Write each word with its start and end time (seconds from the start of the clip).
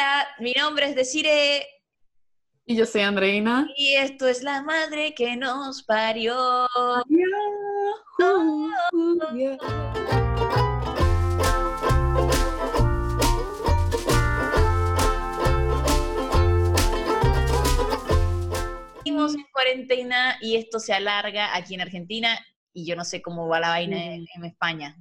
Hola, 0.00 0.28
mi 0.38 0.54
nombre 0.54 0.86
es 0.86 0.96
Desire. 0.96 1.62
Y 2.64 2.74
yo 2.74 2.86
soy 2.86 3.02
Andreina. 3.02 3.68
Y 3.76 3.96
esto 3.96 4.28
es 4.28 4.42
la 4.42 4.62
madre 4.62 5.14
que 5.14 5.36
nos 5.36 5.82
parió. 5.82 6.66
Seguimos 18.96 19.34
en 19.34 19.44
cuarentena 19.52 20.38
y 20.40 20.56
esto 20.56 20.80
se 20.80 20.94
alarga 20.94 21.54
aquí 21.54 21.74
en 21.74 21.82
Argentina 21.82 22.38
y 22.72 22.86
yo 22.86 22.96
no 22.96 23.04
sé 23.04 23.20
cómo 23.20 23.48
va 23.48 23.60
la 23.60 23.68
vaina 23.68 24.02
en, 24.02 24.24
en 24.34 24.44
España. 24.46 24.96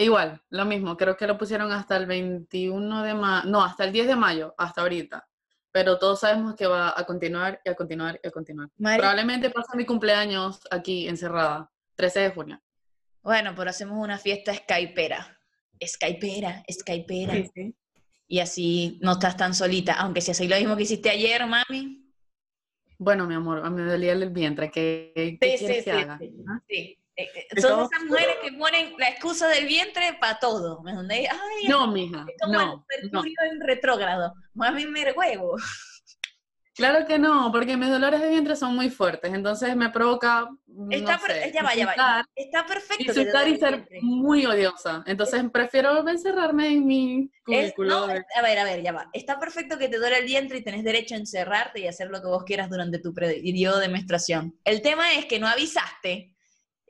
Igual, 0.00 0.40
lo 0.50 0.64
mismo, 0.64 0.96
creo 0.96 1.16
que 1.16 1.26
lo 1.26 1.36
pusieron 1.36 1.72
hasta 1.72 1.96
el 1.96 2.06
21 2.06 3.02
de 3.02 3.14
mayo, 3.14 3.50
no, 3.50 3.62
hasta 3.64 3.84
el 3.84 3.92
10 3.92 4.06
de 4.06 4.14
mayo, 4.16 4.54
hasta 4.56 4.82
ahorita. 4.82 5.26
Pero 5.72 5.98
todos 5.98 6.20
sabemos 6.20 6.54
que 6.54 6.66
va 6.68 6.94
a 6.96 7.04
continuar 7.04 7.60
y 7.64 7.68
a 7.68 7.74
continuar 7.74 8.20
y 8.22 8.28
a 8.28 8.30
continuar. 8.30 8.68
Madre- 8.78 8.98
Probablemente 8.98 9.50
pase 9.50 9.76
mi 9.76 9.84
cumpleaños 9.84 10.60
aquí 10.70 11.08
encerrada, 11.08 11.70
13 11.96 12.20
de 12.20 12.30
junio. 12.30 12.62
Bueno, 13.22 13.52
pero 13.56 13.70
hacemos 13.70 13.98
una 13.98 14.18
fiesta 14.18 14.54
skypera. 14.54 15.36
Skypera, 15.84 16.62
skypera. 16.70 17.34
sí. 17.54 17.74
Y 18.28 18.38
así 18.40 18.98
no 19.02 19.12
estás 19.12 19.36
tan 19.36 19.52
solita, 19.54 19.94
aunque 19.94 20.20
si 20.20 20.30
hacéis 20.30 20.48
lo 20.50 20.56
mismo 20.56 20.76
que 20.76 20.82
hiciste 20.84 21.10
ayer, 21.10 21.44
mami. 21.46 22.04
Bueno, 22.98 23.26
mi 23.26 23.34
amor, 23.34 23.64
a 23.64 23.70
mí 23.70 23.82
me 23.82 23.90
dolía 23.90 24.12
el 24.12 24.28
vientre. 24.30 24.70
¿Qué, 24.70 25.12
qué 25.40 25.56
Sí, 25.58 25.66
sí, 25.66 25.72
que 25.72 25.82
sí, 25.82 25.90
haga? 25.90 26.18
sí. 26.18 26.34
¿Ah? 26.48 26.60
Sí. 26.68 26.98
Eh, 27.20 27.28
eh, 27.34 27.60
Son 27.60 27.80
esas 27.84 28.04
mujeres 28.04 28.36
que 28.44 28.52
ponen 28.52 28.94
la 28.96 29.08
excusa 29.08 29.48
del 29.48 29.66
vientre 29.66 30.16
para 30.20 30.38
todo, 30.38 30.80
¿me? 30.82 30.92
Ay, 30.92 31.66
No, 31.68 31.88
mija, 31.88 32.24
es 32.28 32.34
como 32.40 32.52
no, 32.52 32.86
el 32.90 33.10
no. 33.10 33.22
en 33.24 33.60
retrógrado. 33.60 34.32
Mami, 34.54 34.86
me 34.86 35.10
huevo. 35.10 35.56
Claro 36.76 37.04
que 37.08 37.18
no, 37.18 37.50
porque 37.50 37.76
mis 37.76 37.88
dolores 37.90 38.20
de 38.20 38.28
vientre 38.28 38.54
son 38.54 38.76
muy 38.76 38.88
fuertes, 38.88 39.34
entonces 39.34 39.74
me 39.74 39.90
provoca, 39.90 40.48
no 40.68 40.86
Está, 40.92 41.18
per- 41.18 41.32
sé, 41.42 41.50
ya 41.52 41.64
va, 41.64 41.74
ya 41.74 41.86
va. 41.86 42.24
Está 42.36 42.64
perfecto. 42.66 43.02
insultar 43.02 43.48
y 43.48 43.56
ser 43.58 43.88
muy 44.00 44.46
odiosa. 44.46 45.02
Entonces 45.04 45.42
prefiero 45.52 46.06
encerrarme 46.08 46.68
en 46.68 46.86
mi 46.86 47.32
Es- 47.48 47.72
cubículo. 47.72 48.06
no, 48.06 48.12
a 48.36 48.42
ver, 48.42 48.58
a 48.60 48.62
ver, 48.62 48.80
ya 48.80 48.92
va. 48.92 49.10
Está 49.12 49.40
perfecto 49.40 49.76
que 49.76 49.88
te 49.88 49.96
duele 49.98 50.18
el 50.18 50.24
vientre 50.26 50.58
y 50.58 50.62
tenés 50.62 50.84
derecho 50.84 51.16
a 51.16 51.18
encerrarte 51.18 51.80
y 51.80 51.88
hacer 51.88 52.10
lo 52.10 52.20
que 52.22 52.28
vos 52.28 52.44
quieras 52.44 52.70
durante 52.70 53.00
tu 53.00 53.12
periodo 53.12 53.80
de 53.80 53.88
menstruación. 53.88 54.56
El 54.64 54.80
tema 54.80 55.14
es 55.14 55.26
que 55.26 55.40
no 55.40 55.48
avisaste 55.48 56.36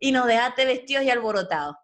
y 0.00 0.12
nos 0.12 0.26
dejaste 0.26 0.64
vestidos 0.64 1.04
y 1.04 1.10
alborotados. 1.10 1.76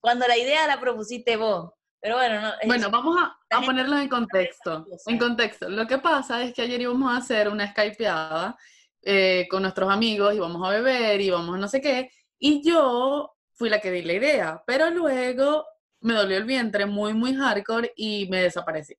Cuando 0.00 0.26
la 0.26 0.36
idea 0.36 0.66
la 0.66 0.80
propusiste 0.80 1.36
vos. 1.36 1.70
Pero 2.00 2.16
bueno, 2.16 2.40
no, 2.40 2.52
Bueno, 2.66 2.90
vamos 2.90 3.16
a, 3.18 3.24
a 3.24 3.56
gente 3.56 3.66
ponerlo 3.66 3.98
en 3.98 4.08
contexto. 4.08 4.86
En 5.06 5.18
contexto. 5.18 5.68
Lo 5.68 5.86
que 5.86 5.98
pasa 5.98 6.42
es 6.42 6.52
que 6.52 6.62
ayer 6.62 6.80
íbamos 6.80 7.12
a 7.12 7.16
hacer 7.16 7.48
una 7.48 7.70
skypeada 7.70 8.56
eh, 9.02 9.46
con 9.50 9.62
nuestros 9.62 9.90
amigos 9.90 10.34
y 10.34 10.38
vamos 10.38 10.66
a 10.66 10.70
beber 10.70 11.20
y 11.20 11.30
vamos 11.30 11.54
a 11.54 11.58
no 11.58 11.68
sé 11.68 11.80
qué. 11.80 12.10
Y 12.38 12.62
yo 12.62 13.34
fui 13.54 13.70
la 13.70 13.80
que 13.80 13.90
di 13.90 14.02
la 14.02 14.12
idea, 14.12 14.62
pero 14.66 14.90
luego 14.90 15.64
me 16.00 16.14
dolió 16.14 16.36
el 16.36 16.44
vientre 16.44 16.86
muy, 16.86 17.14
muy 17.14 17.34
hardcore 17.34 17.92
y 17.96 18.28
me 18.30 18.42
desaparecí. 18.42 18.94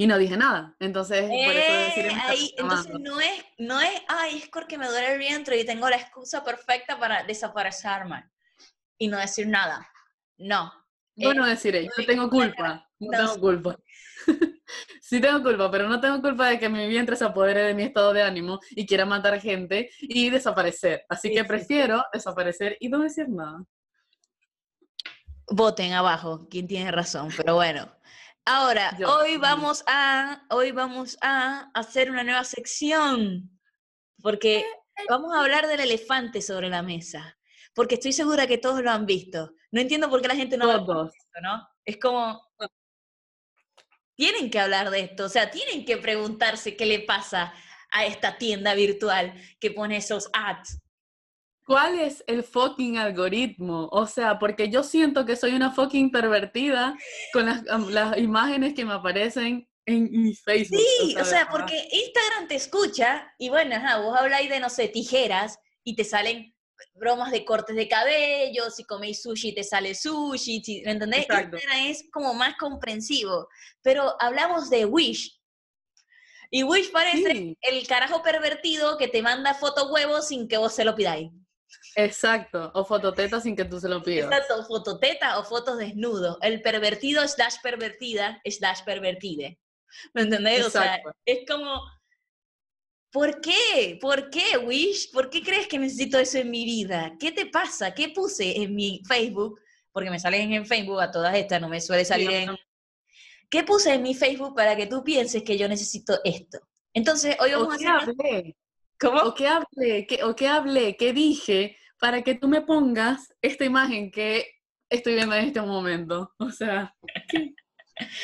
Y 0.00 0.06
no 0.06 0.16
dije 0.16 0.34
nada. 0.34 0.74
Entonces, 0.80 1.24
por 1.24 1.54
eso 1.54 1.72
Eh, 1.72 1.92
decir 1.94 2.10
ahí, 2.26 2.54
entonces 2.56 2.98
no 2.98 3.20
es, 3.20 3.44
no 3.58 3.82
es, 3.82 4.00
ay, 4.08 4.38
es 4.38 4.48
porque 4.48 4.78
me 4.78 4.86
duele 4.88 5.12
el 5.12 5.18
vientre 5.18 5.60
y 5.60 5.66
tengo 5.66 5.90
la 5.90 5.96
excusa 5.96 6.42
perfecta 6.42 6.98
para 6.98 7.22
desaparecerme 7.24 8.24
y 8.96 9.08
no 9.08 9.18
decir 9.18 9.46
nada. 9.46 9.86
No. 10.38 10.72
Bueno, 11.16 11.44
deciré, 11.44 11.84
yo 11.84 12.06
tengo 12.06 12.30
culpa, 12.30 12.88
no 12.98 13.10
tengo 13.10 13.40
culpa. 13.40 13.76
sí 15.02 15.20
tengo 15.20 15.42
culpa, 15.42 15.70
pero 15.70 15.86
no 15.86 16.00
tengo 16.00 16.22
culpa 16.22 16.48
de 16.48 16.58
que 16.58 16.70
mi 16.70 16.88
vientre 16.88 17.14
se 17.14 17.26
apodere 17.26 17.60
de 17.64 17.74
mi 17.74 17.82
estado 17.82 18.14
de 18.14 18.22
ánimo 18.22 18.58
y 18.70 18.86
quiera 18.86 19.04
matar 19.04 19.38
gente 19.38 19.90
y 20.00 20.30
desaparecer. 20.30 21.04
Así 21.10 21.28
Sí, 21.28 21.34
que 21.34 21.42
sí, 21.42 21.46
prefiero 21.46 22.02
desaparecer 22.10 22.78
y 22.80 22.88
no 22.88 23.00
decir 23.00 23.28
nada. 23.28 23.62
Voten 25.50 25.92
abajo, 25.92 26.46
quién 26.48 26.66
tiene 26.66 26.90
razón, 26.90 27.28
pero 27.36 27.56
bueno. 27.56 27.99
Ahora, 28.44 28.96
Yo. 28.98 29.18
hoy 29.18 29.36
vamos 29.36 29.84
a, 29.86 30.44
hoy 30.50 30.72
vamos 30.72 31.18
a 31.20 31.70
hacer 31.74 32.10
una 32.10 32.24
nueva 32.24 32.44
sección, 32.44 33.50
porque 34.22 34.64
vamos 35.08 35.34
a 35.34 35.40
hablar 35.40 35.66
del 35.66 35.80
elefante 35.80 36.40
sobre 36.42 36.68
la 36.68 36.82
mesa, 36.82 37.38
porque 37.74 37.94
estoy 37.96 38.12
segura 38.12 38.46
que 38.46 38.58
todos 38.58 38.82
lo 38.82 38.90
han 38.90 39.06
visto. 39.06 39.52
No 39.70 39.80
entiendo 39.80 40.08
por 40.08 40.20
qué 40.20 40.28
la 40.28 40.36
gente 40.36 40.56
no 40.56 40.66
lo 40.66 40.72
ha 40.72 41.04
visto, 41.04 41.40
¿no? 41.42 41.68
Es 41.84 41.98
como, 41.98 42.40
tienen 44.16 44.50
que 44.50 44.60
hablar 44.60 44.90
de 44.90 45.00
esto, 45.00 45.24
o 45.24 45.28
sea, 45.28 45.50
tienen 45.50 45.84
que 45.84 45.96
preguntarse 45.96 46.76
qué 46.76 46.86
le 46.86 47.00
pasa 47.00 47.54
a 47.90 48.04
esta 48.04 48.38
tienda 48.38 48.74
virtual 48.74 49.34
que 49.58 49.70
pone 49.70 49.96
esos 49.96 50.28
ads. 50.32 50.80
¿Cuál 51.70 52.00
es 52.00 52.24
el 52.26 52.42
fucking 52.42 52.98
algoritmo? 52.98 53.88
O 53.92 54.04
sea, 54.04 54.40
porque 54.40 54.70
yo 54.70 54.82
siento 54.82 55.24
que 55.24 55.36
soy 55.36 55.52
una 55.52 55.70
fucking 55.70 56.10
pervertida 56.10 56.98
con 57.32 57.46
las, 57.46 58.18
imágenes 58.18 58.74
que 58.74 58.84
me 58.84 58.94
aparecen 58.94 59.70
en 59.86 60.10
mi 60.10 60.34
Facebook. 60.34 60.80
Sí, 61.00 61.14
o 61.16 61.24
sea, 61.24 61.46
porque 61.48 61.76
Instagram 61.92 62.48
te 62.48 62.56
escucha 62.56 63.32
y 63.38 63.50
bueno, 63.50 63.76
ajá, 63.76 64.00
vos 64.00 64.18
habláis 64.18 64.50
de, 64.50 64.58
no 64.58 64.68
sé, 64.68 64.88
tijeras 64.88 65.60
y 65.84 65.94
te 65.94 66.02
salen 66.02 66.52
bromas 66.94 67.30
de 67.30 67.44
cortes 67.44 67.76
de 67.76 67.86
cabello, 67.86 68.68
si 68.70 68.82
coméis 68.82 69.22
sushi 69.22 69.54
te 69.54 69.62
sale 69.62 69.94
sushi, 69.94 70.64
si- 70.64 70.82
¿me 70.82 70.90
entendés? 70.90 71.20
Exacto. 71.20 71.56
Instagram 71.56 71.86
es 71.86 72.04
como 72.12 72.34
más 72.34 72.56
comprensivo, 72.56 73.46
pero 73.80 74.16
hablamos 74.18 74.70
de 74.70 74.86
Wish. 74.86 75.40
Y 76.50 76.64
Wish 76.64 76.90
parece 76.90 77.30
Sí. 77.30 77.58
el 77.60 77.86
carajo 77.86 78.24
pervertido 78.24 78.98
que 78.98 79.06
te 79.06 79.22
manda 79.22 79.54
foto 79.54 79.92
huevos 79.92 80.26
sin 80.26 80.48
que 80.48 80.56
vos 80.58 80.74
se 80.74 80.84
lo 80.84 80.96
pidáis. 80.96 81.30
Exacto, 81.96 82.70
o 82.74 82.84
fototeta 82.84 83.40
sin 83.40 83.56
que 83.56 83.64
tú 83.64 83.80
se 83.80 83.88
lo 83.88 84.02
pidas. 84.02 84.30
Exacto, 84.30 84.64
fototeta 84.66 85.38
o 85.38 85.44
fotos 85.44 85.78
desnudo. 85.78 86.38
El 86.40 86.62
pervertido 86.62 87.26
slash 87.26 87.56
pervertida 87.62 88.40
slash 88.44 88.82
pervertide. 88.84 89.58
¿Me 90.14 90.22
entendés? 90.22 90.66
O 90.66 90.70
sea, 90.70 90.96
Exacto. 90.96 91.18
es 91.24 91.38
como, 91.48 91.82
¿por 93.10 93.40
qué? 93.40 93.98
¿Por 94.00 94.30
qué, 94.30 94.56
Wish? 94.58 95.10
¿Por 95.10 95.30
qué 95.30 95.42
crees 95.42 95.66
que 95.66 95.78
necesito 95.78 96.18
eso 96.18 96.38
en 96.38 96.50
mi 96.50 96.64
vida? 96.64 97.16
¿Qué 97.18 97.32
te 97.32 97.46
pasa? 97.46 97.92
¿Qué 97.92 98.10
puse 98.10 98.62
en 98.62 98.74
mi 98.74 99.02
Facebook? 99.06 99.60
Porque 99.92 100.10
me 100.10 100.20
salen 100.20 100.52
en 100.52 100.66
Facebook 100.66 101.00
a 101.00 101.10
todas 101.10 101.34
estas, 101.34 101.60
no 101.60 101.68
me 101.68 101.80
suele 101.80 102.04
salir 102.04 102.30
en... 102.30 102.56
¿Qué 103.48 103.64
puse 103.64 103.94
en 103.94 104.02
mi 104.02 104.14
Facebook 104.14 104.54
para 104.54 104.76
que 104.76 104.86
tú 104.86 105.02
pienses 105.02 105.42
que 105.42 105.58
yo 105.58 105.68
necesito 105.68 106.20
esto? 106.22 106.60
Entonces, 106.94 107.36
hoy 107.40 107.52
¿O 107.54 107.60
vamos 107.60 107.74
a 107.74 107.78
qué 107.78 107.86
hacer... 107.88 108.08
hablé? 108.10 108.56
¿Cómo? 109.00 109.20
¿O 109.20 109.34
qué 109.34 109.48
hablé? 109.48 110.06
¿Qué, 110.06 110.22
¿O 110.24 110.36
qué 110.36 110.48
hablé? 110.48 110.96
¿Qué 110.96 111.12
dije? 111.12 111.76
Para 111.98 112.22
que 112.22 112.34
tú 112.34 112.48
me 112.48 112.60
pongas 112.60 113.32
esta 113.40 113.64
imagen 113.64 114.10
que 114.10 114.60
estoy 114.88 115.14
viendo 115.14 115.34
en 115.34 115.46
este 115.46 115.60
momento. 115.62 116.34
O 116.38 116.50
sea, 116.50 116.94
¿qué? 117.28 117.54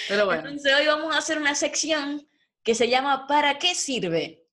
pero 0.09 0.27
bueno. 0.27 0.49
Entonces 0.49 0.75
hoy 0.75 0.87
vamos 0.87 1.15
a 1.15 1.19
hacer 1.19 1.39
una 1.39 1.55
sección 1.55 2.29
que 2.63 2.75
se 2.75 2.89
llama 2.89 3.27
¿Para 3.27 3.59
qué 3.59 3.75
sirve? 3.75 4.45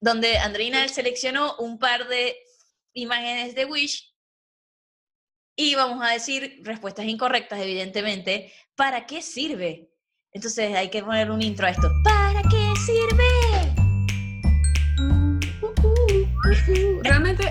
Donde 0.00 0.38
Andreina 0.38 0.86
seleccionó 0.88 1.56
un 1.56 1.78
par 1.78 2.08
de 2.08 2.36
imágenes 2.92 3.54
de 3.54 3.64
Wish 3.64 4.14
y 5.56 5.74
vamos 5.74 6.02
a 6.02 6.12
decir 6.12 6.60
respuestas 6.62 7.06
incorrectas, 7.06 7.60
evidentemente. 7.60 8.52
¿Para 8.74 9.06
qué 9.06 9.20
sirve? 9.20 9.90
Entonces 10.32 10.74
hay 10.74 10.88
que 10.90 11.02
poner 11.02 11.30
un 11.30 11.42
intro 11.42 11.66
a 11.66 11.70
esto. 11.70 11.90
¿Para 12.04 12.40
qué 12.42 12.72
sirve? 12.86 13.39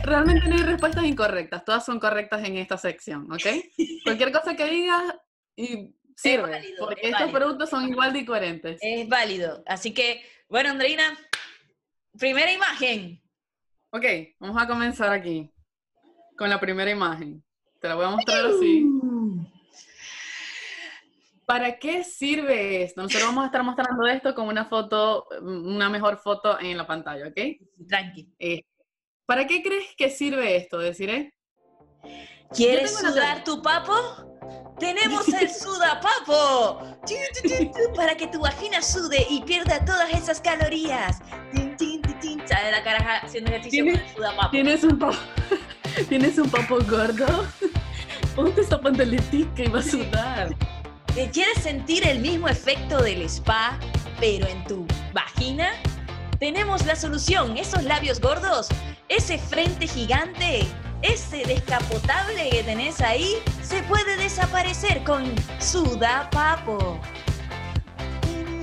Realmente, 0.10 0.50
no 0.50 0.56
hay 0.56 0.64
respuestas 0.64 1.04
incorrectas, 1.04 1.64
todas 1.64 1.86
son 1.86 2.00
correctas 2.00 2.44
en 2.44 2.58
esta 2.58 2.80
sección, 2.80 3.32
¿ok? 3.32 3.46
Cualquier 4.04 4.32
cosa 4.32 4.56
que 4.56 4.66
digas 4.66 5.04
y 5.56 5.96
sirve, 6.16 6.50
válido, 6.50 6.78
porque 6.80 7.02
es 7.02 7.08
estos 7.10 7.20
válido. 7.20 7.40
productos 7.40 7.70
son 7.70 7.88
igual 7.88 8.12
de 8.12 8.20
incoherentes. 8.20 8.80
Es 8.82 9.08
válido. 9.08 9.64
Así 9.68 9.94
que, 9.94 10.24
bueno, 10.50 10.72
Andreina, 10.72 11.16
primera 12.18 12.52
imagen. 12.52 13.22
Ok, 13.92 14.06
vamos 14.40 14.60
a 14.60 14.68
comenzar 14.68 15.12
aquí 15.12 15.54
con 16.36 16.50
la 16.50 16.60
primera 16.60 16.90
imagen. 16.90 17.44
Te 17.80 17.88
la 17.88 17.94
voy 17.94 18.06
a 18.06 18.10
mostrar 18.10 18.48
así. 18.48 18.88
¿Para 21.46 21.78
qué 21.78 22.04
sirve 22.04 22.82
esto? 22.82 23.04
Nosotros 23.04 23.28
vamos 23.28 23.44
a 23.44 23.46
estar 23.46 23.62
mostrando 23.62 24.08
esto 24.08 24.34
con 24.34 24.48
una 24.48 24.66
foto, 24.66 25.28
una 25.42 25.88
mejor 25.88 26.18
foto 26.18 26.60
en 26.60 26.78
la 26.78 26.88
pantalla, 26.88 27.28
¿ok? 27.28 27.88
Tranqui. 27.88 28.34
Eh, 28.40 28.64
¿Para 29.30 29.46
qué 29.46 29.62
crees 29.62 29.86
que 29.96 30.10
sirve 30.10 30.56
esto? 30.56 30.80
Deciré. 30.80 31.36
¿Quieres 32.52 32.96
tengo 32.96 33.02
una 33.02 33.12
sudar 33.12 33.44
tu 33.44 33.62
papo? 33.62 33.94
¡Tenemos 34.80 35.28
el 35.28 35.48
sudapapo! 35.54 36.82
Para 37.96 38.18
que 38.18 38.26
tu 38.26 38.40
vagina 38.40 38.82
sude 38.82 39.28
y 39.30 39.44
pierda 39.44 39.86
todas 39.86 40.10
esas 40.16 40.42
calorías. 40.42 41.20
Sale 42.48 42.72
la 42.72 42.84
caraja 42.84 43.18
haciendo 43.18 43.52
ejercicio 43.52 43.86
con 43.86 43.94
¿Tienes- 43.94 44.10
el 44.10 44.16
sudapapo. 44.16 44.50
¿Tienes 44.50 44.84
un 44.84 44.98
papo, 44.98 45.18
¿Tienes 46.10 46.38
un 46.40 46.50
papo 46.50 46.80
gordo? 46.90 47.46
Ponte 48.36 48.62
esa 48.62 48.82
pantaletica 48.82 49.62
y 49.64 49.68
va 49.68 49.80
a 49.80 49.84
sudar. 49.84 50.56
¿Te 51.14 51.30
quieres 51.30 51.60
sentir 51.62 52.08
el 52.08 52.18
mismo 52.18 52.48
efecto 52.48 52.98
del 53.04 53.22
spa, 53.30 53.78
pero 54.20 54.48
en 54.48 54.64
tu 54.66 54.88
vagina? 55.14 55.70
Tenemos 56.40 56.84
la 56.88 56.96
solución, 56.96 57.58
esos 57.58 57.84
labios 57.84 58.20
gordos, 58.20 58.70
ese 59.10 59.40
frente 59.40 59.88
gigante, 59.88 60.62
ese 61.02 61.44
descapotable 61.46 62.50
que 62.52 62.64
tenés 62.64 63.02
ahí, 63.02 63.34
se 63.64 63.82
puede 63.84 64.16
desaparecer 64.18 65.04
con 65.04 65.26
Suda 65.60 66.30
Papo. 66.32 67.02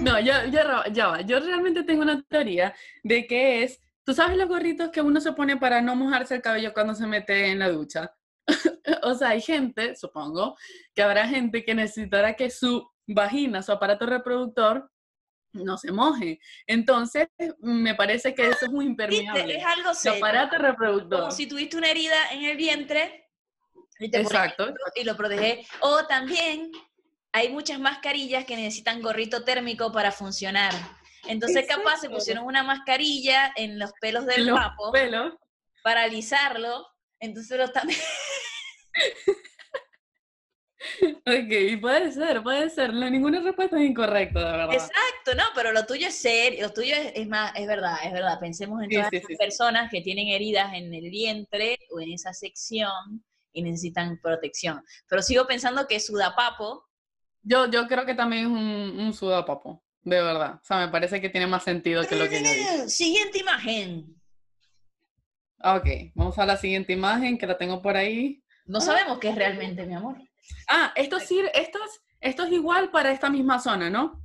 No, 0.00 0.20
yo, 0.20 0.32
yo, 0.46 0.60
ya 0.93 1.08
va. 1.08 1.20
Yo 1.22 1.40
realmente 1.40 1.82
tengo 1.82 2.02
una 2.02 2.22
teoría 2.22 2.72
de 3.02 3.26
que 3.26 3.64
es, 3.64 3.81
¿tú 4.04 4.14
sabes 4.14 4.37
los 4.37 4.48
gorritos 4.48 4.90
que 4.90 5.02
uno 5.02 5.20
se 5.20 5.32
pone 5.32 5.56
para 5.56 5.82
no 5.82 5.96
mojarse 5.96 6.37
el 6.37 6.43
cabello 6.43 6.72
cuando 6.72 6.94
se 6.94 7.08
mete 7.08 7.50
en 7.50 7.58
la 7.58 7.69
ducha? 7.69 8.14
o 9.02 9.14
sea, 9.14 9.31
hay 9.31 9.40
gente, 9.40 9.96
supongo, 9.96 10.56
que 10.94 11.02
habrá 11.02 11.26
gente 11.26 11.64
que 11.64 11.75
necesitará 11.75 12.34
que 12.34 12.50
su 12.50 12.88
vagina, 13.08 13.62
su 13.62 13.72
aparato 13.72 14.06
reproductor, 14.06 14.88
no 15.52 15.78
se 15.78 15.93
moje. 15.93 16.40
Entonces, 16.66 17.28
me 17.58 17.94
parece 17.94 18.34
que 18.34 18.48
eso 18.48 18.66
es 18.66 18.70
muy 18.70 18.87
impermeable. 18.87 19.56
Es 19.56 19.64
algo 19.64 19.94
serio. 19.94 20.19
aparato 20.19 20.58
reproductor. 20.58 21.20
Como 21.20 21.31
si 21.31 21.46
tuviste 21.46 21.76
una 21.76 21.90
herida 21.90 22.31
en 22.32 22.44
el 22.44 22.56
vientre 22.56 23.31
y 23.98 24.10
te 24.10 24.20
exacto, 24.20 24.75
y 24.94 25.04
lo 25.04 25.16
protege. 25.16 25.66
O 25.81 26.06
también 26.06 26.70
hay 27.32 27.50
muchas 27.50 27.78
mascarillas 27.78 28.44
que 28.44 28.56
necesitan 28.56 29.00
gorrito 29.00 29.44
térmico 29.44 29.93
para 29.93 30.12
funcionar. 30.12 30.72
Entonces, 31.26 31.66
capaz 31.66 31.98
se 32.00 32.10
pusieron 32.10 32.44
una 32.44 32.62
mascarilla 32.62 33.52
en 33.56 33.78
los 33.78 33.93
pelos 34.00 34.26
del 34.26 34.46
los 34.46 34.58
papo 34.58 34.93
pelos. 34.93 35.34
para 35.82 36.02
alisarlo. 36.02 36.87
Entonces 37.19 37.58
lo 37.58 37.69
también. 37.70 37.98
Ok, 41.03 41.81
puede 41.81 42.12
ser, 42.12 42.43
puede 42.43 42.71
ser. 42.71 42.93
No, 42.93 43.09
ninguna 43.11 43.41
respuesta 43.41 43.77
es 43.79 43.88
incorrecta, 43.88 44.38
de 44.38 44.44
verdad. 44.44 44.75
Exacto, 44.75 45.35
no, 45.37 45.44
pero 45.55 45.73
lo 45.73 45.85
tuyo 45.87 46.09
es 46.09 46.17
serio, 46.17 46.67
lo 46.67 46.73
tuyo 46.73 46.94
es, 46.97 47.29
más, 47.29 47.53
es 47.56 47.67
verdad, 47.67 47.97
es 48.05 48.12
verdad. 48.12 48.38
Pensemos 48.38 48.83
en 48.83 48.91
todas 48.91 49.12
las 49.12 49.38
personas 49.38 49.91
que 49.91 50.00
tienen 50.00 50.29
heridas 50.29 50.73
en 50.75 50.93
el 50.94 51.11
vientre 51.11 51.79
o 51.91 52.00
en 52.00 52.12
esa 52.12 52.33
sección 52.33 53.25
y 53.53 53.62
necesitan 53.62 54.21
protección. 54.23 54.83
Pero 55.09 55.23
sigo 55.23 55.47
pensando 55.47 55.87
que 55.87 55.99
sudapapo. 55.99 56.85
Yo, 57.43 57.71
yo 57.71 57.87
creo 57.89 58.05
que 58.05 58.15
también 58.15 58.43
es 58.43 58.49
un, 58.49 59.00
un 59.00 59.15
sudapapo, 59.15 59.82
de 60.03 60.23
verdad. 60.23 60.55
O 60.55 60.65
sea, 60.65 60.79
me 60.79 60.89
parece 60.89 61.21
que 61.21 61.31
tiene 61.31 61.47
más 61.47 61.65
sentido 61.65 62.06
que 62.06 62.17
lo 62.17 62.29
que 62.29 62.43
yo. 62.43 62.49
Siguiente 62.89 63.39
imagen. 63.39 64.17
Ok, 65.62 65.87
vamos 66.15 66.39
a 66.39 66.47
la 66.47 66.56
siguiente 66.56 66.93
imagen 66.93 67.39
que 67.39 67.47
la 67.47 67.56
tengo 67.56 67.81
por 67.81 67.97
ahí. 67.97 68.43
No 68.67 68.81
sabemos 68.81 69.19
qué 69.19 69.31
es 69.31 69.37
realmente, 69.37 69.87
mi 69.87 69.94
amor. 69.94 70.17
Ah, 70.69 70.93
esto 70.96 71.20
sí, 71.20 71.43
esto 71.54 71.78
es, 71.84 72.02
esto 72.20 72.44
es 72.44 72.52
igual 72.52 72.90
para 72.90 73.10
esta 73.10 73.31
misma 73.31 73.58
zona, 73.58 73.90
¿no? 73.90 74.22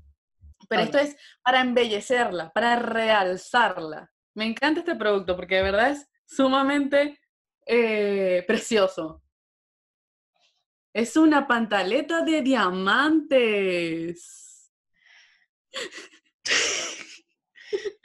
Pero 0.70 0.84
esto 0.84 1.00
es 1.00 1.18
para 1.44 1.62
embellecerla, 1.62 2.52
para 2.52 2.76
realzarla. 2.78 4.12
Me 4.34 4.46
encanta 4.46 4.80
este 4.82 4.96
producto 4.96 5.36
porque 5.36 5.56
de 5.56 5.64
verdad 5.64 5.90
es 5.92 6.08
sumamente 6.26 7.20
eh, 7.66 8.44
precioso. 8.48 9.24
Es 10.94 11.18
una 11.18 11.48
pantaleta 11.48 12.22
de 12.22 12.42
diamantes. 12.42 14.38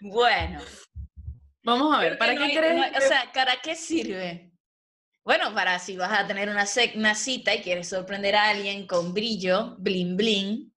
bueno. 0.00 0.60
Vamos 1.62 1.94
a 1.94 2.00
ver, 2.00 2.16
¿para 2.16 2.34
qué 2.36 2.56
crees? 2.56 2.96
o 2.96 3.00
sea, 3.00 3.30
¿para 3.32 3.60
qué 3.60 3.74
sirve? 3.74 4.55
Bueno, 5.26 5.52
para 5.52 5.80
si 5.80 5.96
vas 5.96 6.16
a 6.16 6.24
tener 6.24 6.48
una, 6.48 6.64
una 6.94 7.14
cita 7.16 7.52
y 7.52 7.60
quieres 7.60 7.88
sorprender 7.88 8.36
a 8.36 8.50
alguien 8.50 8.86
con 8.86 9.12
brillo, 9.12 9.74
bling 9.76 10.16
bling. 10.16 10.72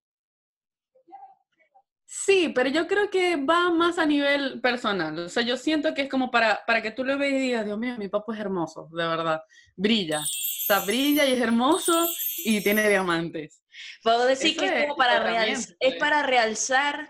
Sí, 2.03 2.51
pero 2.55 2.67
yo 2.67 2.87
creo 2.87 3.11
que 3.11 3.35
va 3.35 3.69
más 3.69 3.99
a 3.99 4.07
nivel 4.07 4.59
personal. 4.59 5.19
O 5.19 5.29
sea, 5.29 5.43
yo 5.43 5.55
siento 5.55 5.93
que 5.93 6.01
es 6.01 6.09
como 6.09 6.31
para, 6.31 6.65
para 6.65 6.81
que 6.81 6.89
tú 6.89 7.03
lo 7.03 7.15
veas 7.19 7.33
y 7.33 7.37
digas, 7.37 7.63
Dios 7.63 7.77
mío, 7.77 7.95
mi 7.99 8.07
papá 8.07 8.33
es 8.33 8.39
hermoso, 8.39 8.89
de 8.91 9.07
verdad. 9.07 9.39
Brilla. 9.75 10.21
O 10.21 10.65
sea, 10.65 10.79
brilla 10.79 11.25
y 11.25 11.33
es 11.33 11.41
hermoso 11.41 12.09
y 12.37 12.63
tiene 12.63 12.89
diamantes. 12.89 13.61
Puedo 14.01 14.25
decir 14.25 14.57
que 14.57 14.65
es, 14.65 14.85
como 14.87 14.97
para, 14.97 15.19
realzar, 15.19 15.75
es 15.79 15.95
para 15.97 16.23
realzar 16.23 17.09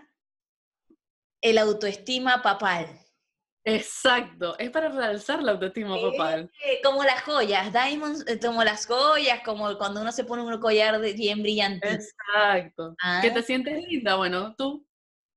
el 1.40 1.56
autoestima 1.56 2.42
papal. 2.42 2.99
Exacto, 3.64 4.58
es 4.58 4.70
para 4.70 4.88
realzar 4.88 5.42
la 5.42 5.52
autoestima 5.52 5.96
papal. 6.00 6.50
como 6.82 7.04
las 7.04 7.22
joyas, 7.22 7.72
diamonds, 7.72 8.24
eh, 8.26 8.38
como 8.40 8.64
las 8.64 8.86
joyas, 8.86 9.40
como 9.44 9.76
cuando 9.76 10.00
uno 10.00 10.12
se 10.12 10.24
pone 10.24 10.42
un 10.42 10.58
collar 10.58 10.98
de, 11.00 11.12
bien 11.12 11.42
brillante. 11.42 11.88
Exacto. 11.88 12.94
Que 13.20 13.28
ah. 13.28 13.34
te 13.34 13.42
sientes 13.42 13.84
linda, 13.86 14.16
bueno, 14.16 14.54
tú, 14.56 14.86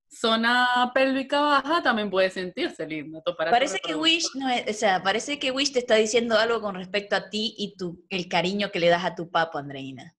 zona 0.10 0.92
pélvica 0.94 1.42
baja, 1.42 1.84
también 1.84 2.10
puedes 2.10 2.34
sentirse 2.34 2.86
linda. 2.88 3.22
parece 3.36 3.80
que 3.80 3.96
Wish, 3.96 4.30
no 4.36 4.48
o 4.48 4.74
sea, 4.74 5.04
parece 5.04 5.38
que 5.38 5.52
Wish 5.52 5.74
te 5.74 5.80
está 5.80 5.96
diciendo 5.96 6.38
algo 6.38 6.62
con 6.62 6.76
respecto 6.76 7.16
a 7.16 7.30
ti 7.30 7.54
y 7.58 7.76
tu, 7.76 8.06
el 8.10 8.30
cariño 8.30 8.72
que 8.72 8.80
le 8.80 8.90
das 8.90 9.04
a 9.04 9.16
tu 9.16 9.30
papo, 9.30 9.58
Andreina. 9.58 10.16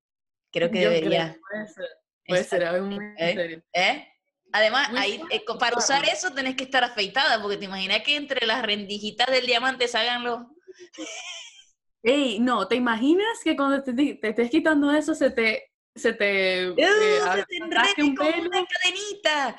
Creo 0.53 0.71
que 0.71 0.81
debería. 0.81 1.37
puede 1.41 1.67
ser, 1.67 1.89
puede 2.27 2.45
ser, 2.45 2.83
muy 2.83 3.05
¿Eh? 3.19 3.35
serio. 3.35 3.63
¿Eh? 3.73 4.09
Además, 4.55 4.89
ahí, 4.97 5.21
eh, 5.31 5.43
para 5.59 5.77
usar 5.77 6.05
eso 6.09 6.31
tenés 6.33 6.55
que 6.55 6.63
estar 6.63 6.85
afeitada, 6.85 7.43
porque 7.43 7.57
te 7.57 7.65
imaginas 7.65 8.03
que 8.05 8.15
entre 8.15 8.47
las 8.47 8.63
rendijitas 8.63 9.27
del 9.27 9.47
diamante 9.47 9.89
salgan 9.89 10.23
los... 10.23 10.43
Ey, 12.05 12.39
no, 12.39 12.69
¿te 12.69 12.77
imaginas 12.77 13.41
que 13.43 13.57
cuando 13.57 13.83
te, 13.83 13.93
te 13.93 14.29
estés 14.29 14.51
quitando 14.51 14.93
eso 14.93 15.13
se 15.13 15.31
te... 15.31 15.73
Se 15.97 16.13
te, 16.13 16.71
uh, 16.71 16.77
se 16.77 17.45
te 17.47 17.57
enrede 17.57 17.95
un 17.99 18.15
como 18.15 18.31
pelo? 18.31 18.49
una 18.49 18.65
cadenita. 18.65 19.57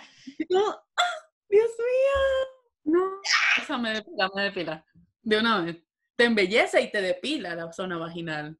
No, 0.49 0.69
¡ah! 0.69 1.15
Dios 1.49 1.71
mío. 1.77 2.93
No, 2.93 3.21
esa 3.61 3.77
me 3.77 3.93
depila, 3.95 4.29
me 4.33 4.43
depila. 4.43 4.85
De 5.21 5.39
una 5.39 5.61
vez. 5.61 5.77
Te 6.15 6.23
embellece 6.23 6.81
y 6.81 6.91
te 6.91 7.01
depila 7.01 7.53
la 7.53 7.73
zona 7.73 7.97
vaginal. 7.97 8.57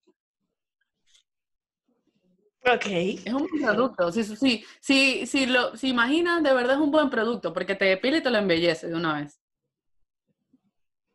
Ok. 2.73 2.85
Es 2.87 3.33
un 3.33 3.47
buen 3.47 3.61
producto. 3.61 4.11
Sí, 4.11 4.23
sí, 4.23 4.65
sí, 4.79 5.25
sí, 5.27 5.45
lo, 5.45 5.75
si 5.77 5.89
imaginas, 5.89 6.41
de 6.41 6.53
verdad 6.53 6.75
es 6.75 6.81
un 6.81 6.91
buen 6.91 7.09
producto 7.09 7.53
porque 7.53 7.75
te 7.75 7.85
depila 7.85 8.17
y 8.17 8.23
te 8.23 8.31
lo 8.31 8.37
embellece 8.37 8.87
de 8.87 8.95
una 8.95 9.21
vez. 9.21 9.39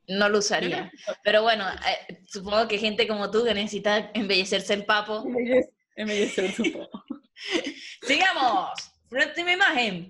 No 0.07 0.29
lo 0.29 0.39
usaría. 0.39 0.91
Pero 1.23 1.43
bueno, 1.43 1.65
eh, 1.69 2.25
supongo 2.27 2.67
que 2.67 2.79
gente 2.79 3.07
como 3.07 3.31
tú 3.31 3.45
que 3.45 3.55
necesita 3.55 4.11
embellecerse 4.15 4.75
el 4.75 4.85
papo. 4.85 5.25
Embellecer 5.97 6.53
su 6.53 6.65
papo. 6.73 7.05
Sigamos. 8.03 8.71
Próxima 9.09 9.53
imagen. 9.53 10.07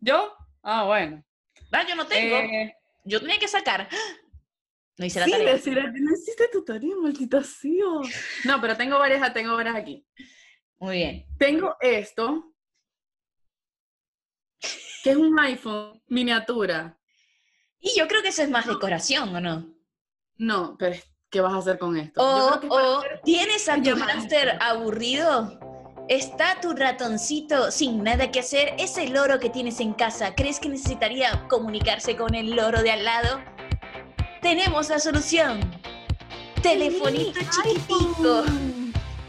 ¿Yo? 0.00 0.34
Ah, 0.62 0.84
bueno. 0.84 1.22
Ah, 1.70 1.86
yo 1.88 1.94
no 1.94 2.06
tengo. 2.06 2.36
Eh, 2.36 2.74
yo 3.04 3.20
tenía 3.20 3.38
que 3.38 3.48
sacar. 3.48 3.88
No 4.98 5.06
hice 5.06 5.20
la 5.20 5.26
sí, 5.26 5.32
tarea. 5.32 5.52
Decir, 5.52 5.92
no 5.94 6.12
hiciste 6.14 6.48
tu 6.52 6.64
tarea, 6.64 6.94
maldita 7.00 7.42
No, 8.44 8.60
pero 8.60 8.76
tengo 8.76 8.98
varias, 8.98 9.32
tengo 9.32 9.54
varias 9.54 9.76
aquí. 9.76 10.06
Muy 10.78 10.96
bien. 10.96 11.26
Tengo 11.38 11.76
esto, 11.80 12.54
que 15.02 15.10
es 15.10 15.16
un 15.16 15.38
iPhone 15.38 16.02
miniatura. 16.08 16.98
Y 17.80 17.96
yo 17.98 18.06
creo 18.06 18.22
que 18.22 18.28
eso 18.28 18.42
es 18.42 18.50
más 18.50 18.66
decoración, 18.66 19.34
¿o 19.34 19.40
no? 19.40 19.74
No, 20.36 20.76
pero 20.78 20.96
¿qué 21.30 21.40
vas 21.40 21.52
a 21.52 21.58
hacer 21.58 21.78
con 21.78 21.96
esto? 21.96 22.20
O, 22.22 23.02
¿tienes 23.24 23.68
a 23.68 23.80
tu 23.80 23.96
máster 23.96 24.58
aburrido? 24.60 25.58
¿Está 26.08 26.60
tu 26.60 26.72
ratoncito 26.72 27.70
sin 27.70 28.02
nada 28.02 28.30
que 28.30 28.40
hacer? 28.40 28.74
¿Ese 28.78 29.08
loro 29.08 29.38
que 29.38 29.50
tienes 29.50 29.80
en 29.80 29.94
casa, 29.94 30.34
crees 30.34 30.60
que 30.60 30.68
necesitaría 30.68 31.46
comunicarse 31.48 32.16
con 32.16 32.34
el 32.34 32.56
loro 32.56 32.82
de 32.82 32.90
al 32.90 33.04
lado? 33.04 33.40
Tenemos 34.42 34.90
la 34.90 34.98
solución. 34.98 35.60
Telefonito 36.62 37.40
chiquitico. 37.40 38.44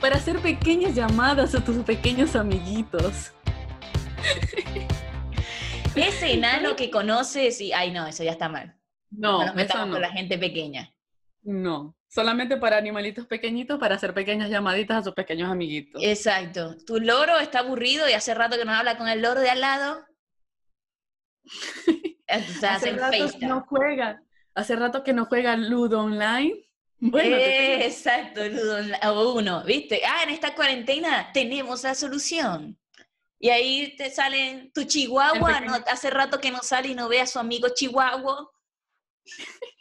Para 0.02 0.18
hacer 0.18 0.40
pequeñas 0.40 0.96
llamadas 0.96 1.56
a 1.56 1.64
tus 1.64 1.78
pequeños 1.86 2.36
amiguitos. 2.36 3.32
Ese 5.96 6.34
enano 6.34 6.76
que 6.76 6.90
conoces 6.90 7.62
y... 7.62 7.72
Ay, 7.72 7.92
no, 7.92 8.06
eso 8.08 8.24
ya 8.24 8.32
está 8.32 8.50
mal. 8.50 8.76
No, 9.12 9.54
no 9.54 9.62
eso 9.62 9.86
no. 9.86 9.94
con 9.94 10.02
la 10.02 10.10
gente 10.10 10.38
pequeña. 10.38 10.94
No, 11.44 11.96
solamente 12.08 12.58
para 12.58 12.78
animalitos 12.78 13.28
pequeñitos 13.28 13.80
para 13.80 13.96
hacer 13.96 14.14
pequeñas 14.14 14.50
llamaditas 14.50 14.98
a 14.98 15.04
sus 15.04 15.14
pequeños 15.14 15.52
amiguitos. 15.52 16.02
Exacto. 16.04 16.76
Tu 16.86 17.00
loro 17.00 17.38
está 17.40 17.60
aburrido 17.60 18.10
y 18.10 18.14
hace 18.14 18.34
rato 18.34 18.58
que 18.58 18.66
no 18.66 18.72
habla 18.72 18.98
con 18.98 19.08
el 19.08 19.22
loro 19.22 19.42
de 19.42 19.50
al 19.50 19.62
lado. 19.62 20.06
hace 22.28 22.92
rato 22.94 23.26
no 23.42 23.66
juega. 23.68 24.24
Hace 24.56 24.76
rato 24.76 25.04
que 25.04 25.14
no 25.14 25.26
juega 25.26 25.56
Ludo 25.56 26.02
Online. 26.02 26.60
Bueno, 27.06 27.36
exacto, 27.36 28.48
Ludo 28.48 28.78
Online. 28.78 29.00
O 29.08 29.34
uno, 29.34 29.64
¿viste? 29.66 30.02
Ah, 30.06 30.24
en 30.24 30.30
esta 30.30 30.56
cuarentena 30.56 31.32
tenemos 31.34 31.84
la 31.84 31.96
solución. 31.96 32.80
Y 33.40 33.50
ahí 33.50 33.94
te 33.98 34.10
salen 34.10 34.72
tu 34.72 34.86
chihuahua, 34.86 35.60
no, 35.60 35.74
hace 35.88 36.10
rato 36.10 36.40
que 36.40 36.50
no 36.50 36.60
sale 36.64 36.88
y 36.88 36.96
no 36.96 37.10
ve 37.10 37.20
a 37.20 37.28
su 37.28 37.40
amigo 37.40 37.68
chihuahua. 37.76 38.50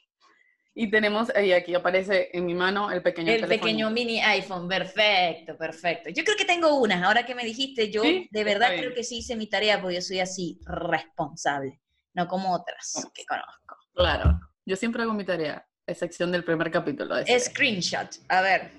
Y 0.74 0.90
tenemos, 0.90 1.28
y 1.36 1.52
aquí 1.52 1.74
aparece 1.74 2.30
en 2.32 2.46
mi 2.46 2.54
mano 2.54 2.90
el 2.90 3.02
pequeño 3.02 3.30
El 3.30 3.42
teléfono. 3.42 3.60
pequeño 3.60 3.90
mini 3.90 4.20
iPhone, 4.22 4.66
perfecto, 4.66 5.54
perfecto. 5.58 6.08
Yo 6.08 6.24
creo 6.24 6.34
que 6.36 6.46
tengo 6.46 6.76
unas, 6.80 7.02
ahora 7.02 7.26
que 7.26 7.34
me 7.34 7.44
dijiste, 7.44 7.90
yo 7.90 8.02
Sí, 8.02 8.26
de 8.30 8.44
verdad 8.44 8.70
creo 8.78 8.94
que 8.94 9.04
sí 9.04 9.18
hice 9.18 9.36
mi 9.36 9.48
tarea 9.48 9.80
porque 9.82 9.96
yo 9.96 10.00
soy 10.00 10.20
así 10.20 10.58
responsable, 10.64 11.78
no 12.14 12.26
como 12.26 12.54
otras 12.54 13.06
que 13.12 13.26
conozco. 13.26 13.76
Claro, 13.94 14.40
yo 14.64 14.76
siempre 14.76 15.02
hago 15.02 15.12
mi 15.12 15.24
tarea, 15.24 15.66
excepción 15.86 16.30
del 16.32 16.44
primer 16.44 16.70
capítulo. 16.70 17.16
de. 17.16 17.40
Screenshot, 17.40 18.08
a 18.28 18.40
ver. 18.42 18.70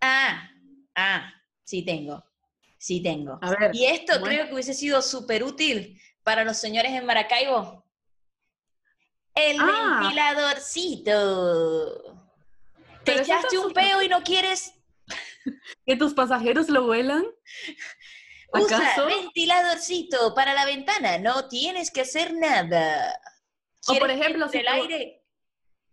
Ah, 0.00 0.50
ah, 0.94 1.32
sí 1.64 1.82
tengo, 1.84 2.24
sí 2.78 3.02
tengo. 3.02 3.38
A 3.42 3.50
ver, 3.50 3.70
Y 3.74 3.84
esto 3.86 4.18
bueno. 4.20 4.26
creo 4.34 4.46
que 4.48 4.54
hubiese 4.54 4.74
sido 4.74 5.00
súper 5.02 5.42
útil 5.44 6.00
para 6.22 6.44
los 6.44 6.56
señores 6.58 6.92
en 6.92 7.04
Maracaibo. 7.06 7.84
El 9.34 9.58
Ah. 9.60 9.98
ventiladorcito. 10.00 12.14
Te 13.04 13.12
Pero 13.12 13.22
echaste 13.22 13.58
un 13.58 13.72
peo 13.72 14.02
y 14.02 14.08
no 14.08 14.22
quieres 14.22 14.72
¿que 15.86 15.96
tus 15.96 16.12
pasajeros 16.14 16.68
lo 16.68 16.84
vuelan? 16.86 17.24
Usa 18.52 18.78
¿Acaso? 18.78 19.06
ventiladorcito 19.06 20.34
para 20.34 20.54
la 20.54 20.64
ventana, 20.64 21.18
no 21.18 21.46
tienes 21.48 21.90
que 21.92 22.00
hacer 22.02 22.32
nada. 22.34 23.18
O, 23.88 23.92
por 23.94 23.98
¿Quieres 24.08 24.16
que 24.16 24.22
ejemplo, 24.22 24.48
si 24.48 24.58
el 24.58 24.66
tú- 24.66 24.72
aire. 24.72 25.22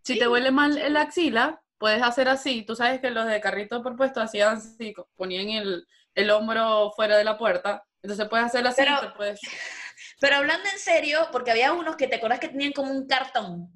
Si 0.02 0.12
Sí. 0.14 0.18
te 0.18 0.28
huele 0.28 0.50
mal 0.50 0.92
la 0.92 1.00
axila, 1.02 1.62
puedes 1.78 2.02
hacer 2.02 2.28
así. 2.28 2.62
Tú 2.62 2.76
sabes 2.76 3.00
que 3.00 3.10
los 3.10 3.26
de 3.26 3.40
carrito 3.40 3.82
por 3.82 3.96
puesto 3.96 4.20
hacían 4.20 4.56
así, 4.58 4.94
ponían 5.16 5.48
el, 5.50 5.86
el 6.14 6.30
hombro 6.30 6.92
fuera 6.94 7.16
de 7.16 7.24
la 7.24 7.38
puerta. 7.38 7.84
Entonces 8.02 8.28
puedes 8.28 8.46
hacer 8.46 8.66
así, 8.66 8.82
Pero- 8.84 9.00
te 9.00 9.08
puedes... 9.16 9.40
Pero 10.20 10.36
hablando 10.36 10.68
en 10.70 10.78
serio, 10.78 11.28
porque 11.32 11.50
había 11.50 11.72
unos 11.72 11.96
que 11.96 12.06
te 12.06 12.16
acuerdas 12.16 12.38
que 12.40 12.48
tenían 12.48 12.72
como 12.72 12.90
un 12.92 13.06
cartón. 13.06 13.70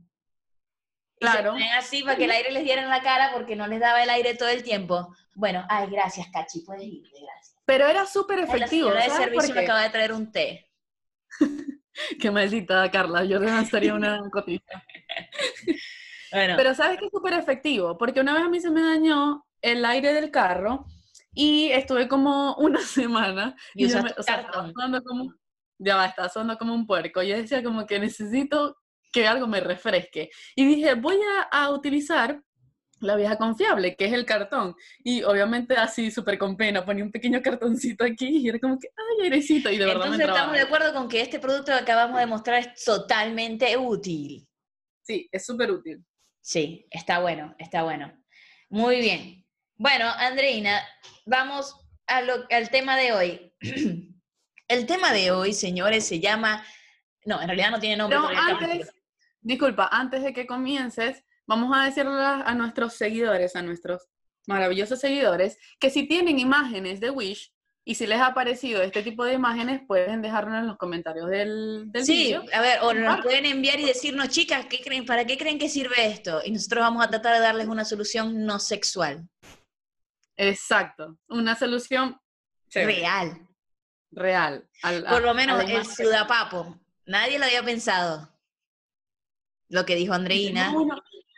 Y 1.21 1.27
Claro. 1.27 1.55
así 1.77 2.03
para 2.05 2.17
que 2.17 2.25
el 2.27 2.31
aire 2.31 2.53
les 2.53 2.63
diera 2.63 2.81
en 2.83 2.89
la 2.91 3.03
cara 3.03 3.33
porque 3.33 3.57
no 3.57 3.67
les 3.67 3.81
daba 3.81 4.03
el 4.03 4.11
aire 4.11 4.35
todo 4.35 4.49
el 4.49 4.63
tiempo. 4.63 5.15
Bueno, 5.35 5.65
ay, 5.69 5.89
gracias, 5.91 6.29
Cachi, 6.33 6.61
puedes 6.61 6.85
irte, 6.85 7.11
gracias. 7.21 7.57
Pero 7.65 7.87
era 7.87 8.07
súper 8.07 8.39
Ay, 8.41 8.47
La 8.47 8.55
efectivo. 8.57 8.89
señora 8.89 9.05
de 9.05 9.11
¿sabes 9.11 9.29
por 9.29 9.43
servicio 9.43 9.55
me 9.55 9.61
acaba 9.63 9.83
de 9.83 9.91
traer 9.91 10.13
un 10.13 10.31
té. 10.31 10.71
Qué 12.21 12.31
maldita, 12.31 12.91
Carla. 12.91 13.25
Yo 13.25 13.39
le 13.39 13.47
lanzaría 13.47 13.95
una 13.95 14.21
cotilla. 14.33 14.63
Bueno, 16.33 16.55
Pero 16.57 16.75
¿sabes 16.75 16.99
qué 16.99 17.07
es 17.07 17.11
súper 17.13 17.33
efectivo? 17.35 17.97
Porque 17.97 18.21
una 18.21 18.35
vez 18.35 18.43
a 18.43 18.49
mí 18.49 18.61
se 18.61 18.71
me 18.71 18.83
dañó 18.83 19.45
el 19.63 19.85
aire 19.85 20.13
del 20.13 20.31
carro 20.31 20.85
y 21.35 21.71
estuve 21.71 22.07
como 22.09 22.55
una 22.59 22.81
semana 22.81 23.57
Y 23.75 23.83
yo 23.83 23.89
usaste 23.89 24.09
me- 24.15 24.21
o 24.21 24.23
sea, 24.23 24.41
estaba 24.41 24.71
sudando 24.71 25.03
como, 25.03 25.35
ya 25.79 25.97
va, 25.97 26.07
estaba 26.07 26.29
sudando 26.29 26.59
como 26.59 26.75
un 26.75 26.87
puerco. 26.87 27.23
Yo 27.23 27.37
decía 27.37 27.63
como 27.63 27.87
que 27.87 27.99
necesito 27.99 28.77
que 29.13 29.27
algo 29.27 29.47
me 29.47 29.61
refresque. 29.61 30.29
Y 30.55 30.67
dije, 30.67 30.95
voy 30.95 31.17
a, 31.17 31.43
a 31.65 31.71
utilizar 31.71 32.43
la 33.01 33.17
vieja 33.17 33.37
confiable, 33.39 33.97
que 33.97 34.07
es 34.07 34.13
el 34.13 34.25
cartón. 34.25 34.75
Y 35.05 35.23
obviamente 35.23 35.75
así 35.77 36.11
súper 36.11 36.39
con 36.39 36.57
pena, 36.57 36.85
ponía 36.85 37.05
un 37.05 37.13
pequeño 37.13 37.41
cartoncito 37.43 38.05
aquí 38.05 38.29
y 38.39 38.49
era 38.49 38.59
como 38.59 38.79
que, 38.79 38.89
ay, 38.97 39.25
airecito. 39.27 39.71
Y 39.71 39.79
de 39.79 39.87
verdad 39.87 40.07
entonces 40.07 40.27
me 40.27 40.33
estamos 40.33 40.53
de 40.55 40.61
acuerdo 40.63 40.93
con 40.95 41.09
que 41.09 41.21
este 41.21 41.39
producto 41.39 41.73
que 41.73 41.79
acabamos 41.79 42.19
de 42.19 42.27
mostrar 42.27 42.59
es 42.61 42.85
totalmente 42.85 43.77
útil. 43.77 44.47
Sí, 45.03 45.29
es 45.33 45.45
súper 45.47 45.71
útil. 45.71 46.05
Sí, 46.41 46.87
está 46.91 47.19
bueno, 47.21 47.55
está 47.59 47.83
bueno. 47.83 48.13
Muy 48.69 49.01
bien. 49.01 49.45
Bueno, 49.77 50.07
Andreina, 50.19 50.81
vamos 51.27 51.75
a 52.07 52.21
lo- 52.23 52.47
al 52.51 52.71
tema 52.71 52.97
de 52.97 53.13
hoy. 53.13 53.55
El 54.69 54.85
tema 54.87 55.13
de 55.15 55.31
hoy, 55.31 55.55
señores, 55.55 56.07
se 56.07 56.21
llama... 56.21 56.63
No, 57.25 57.41
en 57.41 57.49
realidad 57.49 57.71
no 57.71 57.81
tiene 57.81 57.97
nombre. 57.97 58.19
Capítulo. 58.19 58.73
antes, 58.73 58.93
disculpa, 59.41 59.89
antes 59.91 60.23
de 60.23 60.33
que 60.35 60.47
comiences, 60.47 61.25
vamos 61.49 61.77
a 61.77 61.85
decirle 61.87 62.13
a 62.13 62.43
a 62.43 62.55
nuestros 62.55 62.95
seguidores, 62.95 63.57
a 63.57 63.63
nuestros 63.63 64.07
maravillosos 64.47 65.01
seguidores, 65.01 65.59
que 65.81 65.91
si 65.91 66.07
tienen 66.07 66.39
imágenes 66.39 67.01
de 67.01 67.11
Wish 67.11 67.53
y 67.85 67.95
si 67.97 68.07
les 68.07 68.21
ha 68.21 68.35
parecido 68.35 68.83
este 68.83 69.03
tipo 69.03 69.25
de 69.25 69.33
imágenes, 69.33 69.81
pueden 69.87 70.21
dejarlo 70.23 70.57
en 70.59 70.67
los 70.67 70.77
comentarios 70.77 71.29
del, 71.31 71.91
del 71.91 72.05
Sí, 72.05 72.25
vídeo. 72.25 72.45
a 72.53 72.61
ver, 72.61 72.79
o 72.83 72.93
nos 72.95 73.21
pueden 73.23 73.47
enviar 73.47 73.81
y 73.81 73.85
decirnos, 73.87 74.29
chicas, 74.29 74.67
¿qué 74.67 74.81
creen, 74.81 75.07
¿para 75.07 75.25
qué 75.27 75.37
creen 75.39 75.59
que 75.59 75.69
sirve 75.71 76.07
esto? 76.07 76.41
Y 76.45 76.51
nosotros 76.53 76.83
vamos 76.83 77.05
a 77.05 77.09
tratar 77.11 77.35
de 77.35 77.41
darles 77.41 77.67
una 77.67 77.85
solución 77.87 78.45
no 78.47 78.59
sexual, 78.59 79.27
Exacto, 80.37 81.19
una 81.29 81.57
solución 81.57 82.21
chévere, 82.69 83.01
real. 83.01 83.49
real. 84.13 84.69
al- 84.83 85.05
Por 85.05 85.23
lo 85.23 85.35
menos 85.35 85.63
el 85.69 85.85
sudapapo. 85.85 86.79
Nadie 87.07 87.39
lo 87.39 87.47
había 87.47 87.63
pensado. 87.63 88.29
Lo 89.71 89.85
que 89.85 89.97
dijo 89.97 90.13
Andreina. 90.15 90.73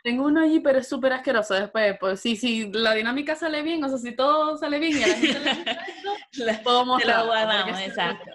Tengo 0.03 0.25
uno 0.25 0.41
allí, 0.41 0.59
pero 0.59 0.79
es 0.79 0.87
súper 0.87 1.13
asqueroso 1.13 1.53
después. 1.53 1.97
Pues 1.99 2.19
sí, 2.19 2.35
sí, 2.35 2.69
la 2.73 2.93
dinámica 2.93 3.35
sale 3.35 3.61
bien, 3.61 3.83
o 3.83 3.89
sea, 3.89 3.97
si 3.97 4.15
todo 4.15 4.57
sale 4.57 4.79
bien 4.79 4.97
y 4.97 5.03
a 5.03 5.07
la 5.07 5.15
gente 5.15 5.39
le 5.39 5.53
gusta 5.53 5.87
eso, 6.31 6.63
puedo 6.63 6.97
Te 6.97 7.05
lo 7.05 7.25
guardamos, 7.25 7.79
exacto. 7.79 8.31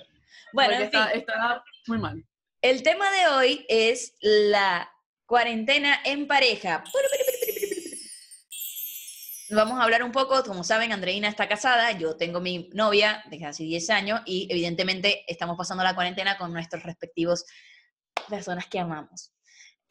Bueno, 0.52 0.76
fin, 0.76 0.84
está, 0.84 1.10
está 1.10 1.64
muy 1.86 1.98
mal. 1.98 2.24
el 2.62 2.82
tema 2.82 3.10
de 3.10 3.26
hoy 3.28 3.66
es 3.68 4.14
la 4.20 4.90
cuarentena 5.26 6.00
en 6.04 6.26
pareja. 6.26 6.84
Vamos 9.50 9.78
a 9.78 9.84
hablar 9.84 10.02
un 10.02 10.10
poco, 10.10 10.42
como 10.42 10.64
saben, 10.64 10.92
Andreina 10.92 11.28
está 11.28 11.48
casada, 11.48 11.92
yo 11.92 12.16
tengo 12.16 12.40
mi 12.40 12.68
novia 12.72 13.22
desde 13.30 13.46
hace 13.46 13.62
10 13.62 13.90
años 13.90 14.20
y 14.26 14.48
evidentemente 14.50 15.24
estamos 15.28 15.56
pasando 15.56 15.84
la 15.84 15.94
cuarentena 15.94 16.36
con 16.36 16.52
nuestros 16.52 16.82
respectivos 16.82 17.44
personas 18.28 18.66
que 18.66 18.80
amamos. 18.80 19.35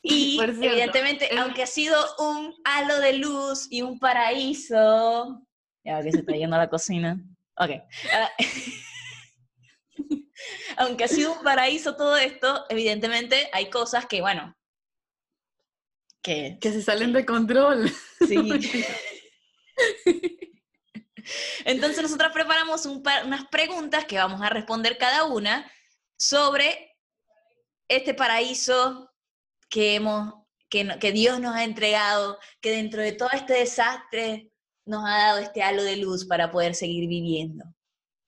Y 0.08 0.40
evidentemente, 0.40 1.30
aunque 1.38 1.64
ha 1.64 1.68
sido 1.68 1.98
un 2.20 2.54
halo 2.64 3.00
de 3.00 3.14
luz 3.14 3.68
y 3.72 3.82
un 3.82 3.98
paraíso, 4.00 5.42
ya 5.84 6.02
que 6.04 6.12
se 6.12 6.20
está 6.20 6.34
yendo 6.34 6.56
a 6.56 6.60
la 6.60 6.70
cocina. 6.70 7.18
Ok. 7.58 7.72
Ah, 8.14 8.30
aunque 10.78 11.06
ha 11.06 11.08
sido 11.08 11.34
un 11.34 11.42
paraíso 11.44 11.96
todo 11.96 12.16
esto, 12.18 12.66
evidentemente 12.70 13.50
hay 13.52 13.70
cosas 13.72 14.06
que, 14.06 14.22
bueno, 14.22 14.56
que 16.22 16.60
Que 16.62 16.72
se 16.72 16.84
salen 16.84 17.12
de 17.14 17.26
control. 17.26 17.90
sí. 18.28 18.38
Entonces 21.66 22.04
nosotras 22.04 22.32
preparamos 22.32 22.86
un 22.86 23.02
par- 23.02 23.26
unas 23.26 23.48
preguntas 23.48 24.06
que 24.06 24.18
vamos 24.18 24.40
a 24.42 24.50
responder 24.50 24.98
cada 25.00 25.24
una 25.26 25.70
sobre 26.18 26.96
este 27.88 28.14
paraíso 28.14 29.12
que 29.70 29.96
hemos, 29.96 30.34
que, 30.70 30.88
que 31.00 31.12
Dios 31.12 31.40
nos 31.40 31.56
ha 31.56 31.64
entregado, 31.64 32.38
que 32.62 32.72
dentro 32.72 33.02
de 33.02 33.12
todo 33.12 33.30
este 33.34 33.54
desastre 33.54 34.52
nos 34.86 35.04
ha 35.06 35.18
dado 35.18 35.40
este 35.40 35.64
halo 35.64 35.84
de 35.84 35.98
luz 35.98 36.26
para 36.26 36.52
poder 36.52 36.76
seguir 36.76 37.08
viviendo. 37.08 37.66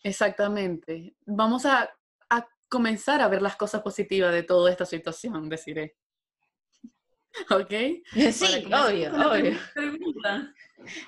Exactamente. 0.04 1.16
Vamos 1.26 1.66
a, 1.66 1.90
a 2.30 2.48
comenzar 2.70 3.22
a 3.22 3.28
ver 3.28 3.42
las 3.42 3.56
cosas 3.56 3.82
positivas 3.82 4.34
de 4.34 4.44
toda 4.44 4.72
esta 4.72 4.86
situación, 4.86 5.50
deciré. 5.50 5.96
¿Ok? 7.52 7.72
Sí, 8.32 8.66
obvio, 8.66 9.14
obvio. 9.14 9.58
pregunta. 9.74 10.54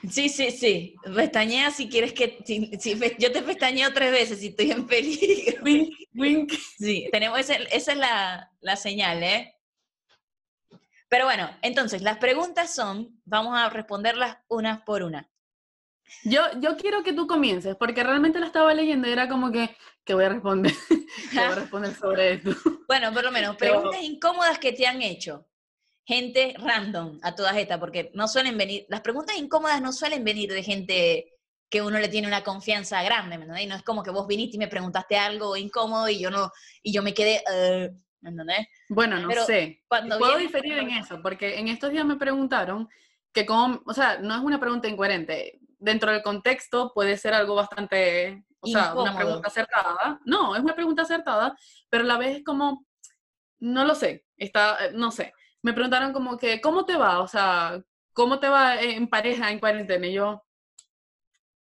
Sí, 0.10 0.30
sí, 0.30 0.52
sí. 0.52 0.96
Pestañea 1.16 1.72
si 1.72 1.90
quieres 1.90 2.14
que... 2.14 2.40
si- 2.46 2.72
si 2.80 3.00
yo 3.18 3.32
te 3.32 3.42
pestañeo 3.42 3.92
tres 3.94 4.12
veces 4.12 4.40
si 4.40 4.48
estoy 4.48 4.72
en 4.72 4.86
peligro. 4.86 5.64
Wink, 5.64 5.94
wink. 6.14 6.54
Sí, 6.78 7.08
tenemos 7.12 7.40
ese- 7.40 7.68
esa 7.72 7.94
es 7.94 7.98
la, 7.98 8.52
la 8.62 8.76
señal, 8.76 9.24
¿eh? 9.24 9.56
Pero 11.10 11.26
bueno, 11.26 11.50
entonces, 11.62 12.02
las 12.02 12.18
preguntas 12.20 12.74
son, 12.74 13.20
vamos 13.26 13.58
a 13.58 13.70
responderlas 13.70 14.38
unas 14.48 14.82
por 14.84 15.04
una. 15.04 15.30
Yo, 16.24 16.42
yo 16.60 16.78
quiero 16.78 17.04
que 17.04 17.14
tú 17.14 17.28
comiences, 17.28 17.76
porque 17.76 18.04
realmente 18.04 18.40
la 18.40 18.46
estaba 18.48 18.74
leyendo 18.74 19.08
y 19.08 19.12
era 19.12 19.28
como 19.28 19.52
que, 19.52 19.76
que 20.04 20.14
voy 20.14 20.26
a 20.26 20.30
responder, 20.30 20.72
que 21.32 21.36
voy 21.36 21.44
a 21.46 21.56
responder 21.56 21.96
sobre 21.96 22.34
esto. 22.34 22.52
Bueno, 22.88 23.14
por 23.14 23.24
lo 23.24 23.32
menos, 23.32 23.56
Pero- 23.60 23.74
preguntas 23.74 24.02
incómodas 24.02 24.58
que 24.58 24.74
te 24.74 24.88
han 24.88 25.02
hecho. 25.04 25.46
Gente 26.08 26.56
random 26.58 27.20
a 27.22 27.36
todas 27.36 27.56
estas, 27.56 27.78
porque 27.78 28.10
no 28.16 28.28
suelen 28.28 28.58
venir, 28.58 28.88
las 28.90 29.02
preguntas 29.02 29.38
incómodas 29.38 29.80
no 29.80 29.94
suelen 29.94 30.24
venir 30.24 30.52
de 30.52 30.64
gente 30.64 31.36
que 31.70 31.84
uno 31.84 32.00
le 32.00 32.08
tiene 32.08 32.28
una 32.28 32.44
confianza 32.44 33.04
grande, 33.04 33.38
¿me 33.38 33.44
entendés? 33.44 33.68
No 33.68 33.76
es 33.76 33.84
como 33.84 34.02
que 34.02 34.10
vos 34.10 34.26
viniste 34.26 34.56
y 34.56 34.60
me 34.60 34.68
preguntaste 34.68 35.18
algo 35.18 35.56
incómodo 35.56 36.10
y 36.10 36.20
yo 36.20 36.32
no, 36.32 36.52
y 36.82 36.92
yo 36.92 37.04
me 37.04 37.14
quedé, 37.14 37.44
eh, 37.54 37.92
¿me 38.22 38.30
entendés? 38.32 38.68
Bueno, 38.90 39.20
no 39.20 39.28
Pero 39.28 39.46
sé. 39.46 39.84
Cuando 39.88 40.18
Puedo 40.18 40.34
viene- 40.38 40.48
diferir 40.48 40.78
en 40.78 40.90
eso, 40.92 41.22
porque 41.22 41.58
en 41.60 41.68
estos 41.68 41.92
días 41.92 42.06
me 42.06 42.16
preguntaron 42.18 42.90
que 43.32 43.46
como, 43.46 43.82
o 43.86 43.94
sea, 43.94 44.18
no 44.20 44.34
es 44.36 44.42
una 44.42 44.60
pregunta 44.60 44.88
incoherente. 44.88 45.60
Dentro 45.78 46.12
del 46.12 46.22
contexto 46.24 46.92
puede 46.94 47.16
ser 47.18 47.34
algo 47.34 47.56
bastante, 47.56 48.44
o 48.60 48.68
sea, 48.68 48.94
una 48.94 49.12
Incómodo. 49.12 49.16
pregunta 49.18 49.48
acertada. 49.48 50.20
No, 50.26 50.56
es 50.56 50.62
una 50.62 50.76
pregunta 50.76 51.02
acertada, 51.04 51.56
pero 51.90 52.04
a 52.04 52.08
la 52.08 52.18
vez 52.18 52.38
es 52.38 52.44
como, 52.44 52.86
no 53.60 53.86
lo 53.86 53.96
sé, 53.96 54.26
está, 54.38 54.92
no 54.94 55.12
sé. 55.12 55.34
Me 55.62 55.74
preguntaron 55.74 56.12
como 56.14 56.38
que, 56.38 56.60
¿cómo 56.62 56.86
te 56.86 56.96
va? 56.98 57.20
O 57.22 57.28
sea, 57.28 57.82
¿cómo 58.14 58.40
te 58.40 58.50
va 58.50 58.82
en 58.82 59.08
pareja 59.08 59.52
en 59.52 59.60
cuarentena? 59.60 60.08
Y 60.08 60.14
yo, 60.14 60.44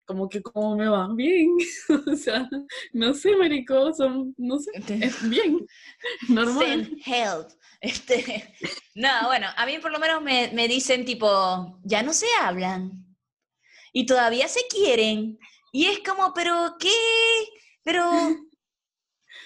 como 0.08 0.30
que 0.30 0.42
cómo 0.42 0.76
me 0.76 0.88
va, 0.88 1.08
bien. 1.14 1.50
o 2.12 2.16
sea, 2.16 2.50
no 2.94 3.14
sé, 3.14 3.36
marico, 3.36 3.94
son, 3.94 4.34
no 4.38 4.58
sé, 4.58 4.72
es 4.88 5.30
bien, 5.30 5.68
normal. 6.30 6.86
Send 6.86 7.02
help. 7.06 7.50
Este, 7.80 8.56
no, 8.96 9.28
bueno, 9.28 9.48
a 9.56 9.66
mí 9.68 9.78
por 9.80 9.92
lo 9.92 10.00
menos 10.00 10.24
me, 10.24 10.50
me 10.54 10.68
dicen 10.68 11.06
tipo, 11.06 11.80
ya 11.84 12.02
no 12.02 12.14
se 12.14 12.26
hablan 12.42 13.06
y 13.94 14.06
todavía 14.06 14.48
se 14.48 14.62
quieren. 14.68 15.38
Y 15.72 15.86
es 15.86 16.00
como, 16.00 16.34
pero 16.34 16.76
¿qué? 16.80 16.90
Pero 17.84 18.10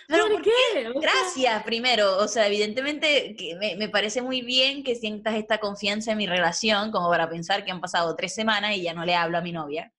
pero 0.07 0.27
¿Por 0.27 0.41
qué? 0.41 0.51
O 0.93 1.01
sea, 1.01 1.01
Gracias, 1.01 1.63
primero. 1.63 2.17
O 2.17 2.27
sea, 2.27 2.47
evidentemente 2.47 3.35
que 3.37 3.55
me, 3.55 3.75
me 3.77 3.87
parece 3.89 4.21
muy 4.21 4.41
bien 4.41 4.83
que 4.83 4.95
sientas 4.95 5.35
esta 5.35 5.59
confianza 5.59 6.11
en 6.11 6.17
mi 6.17 6.27
relación, 6.27 6.91
como 6.91 7.09
para 7.09 7.29
pensar 7.29 7.63
que 7.63 7.71
han 7.71 7.79
pasado 7.79 8.13
tres 8.15 8.35
semanas 8.35 8.75
y 8.75 8.83
ya 8.83 8.93
no 8.93 9.05
le 9.05 9.15
hablo 9.15 9.37
a 9.37 9.41
mi 9.41 9.53
novia. 9.53 9.91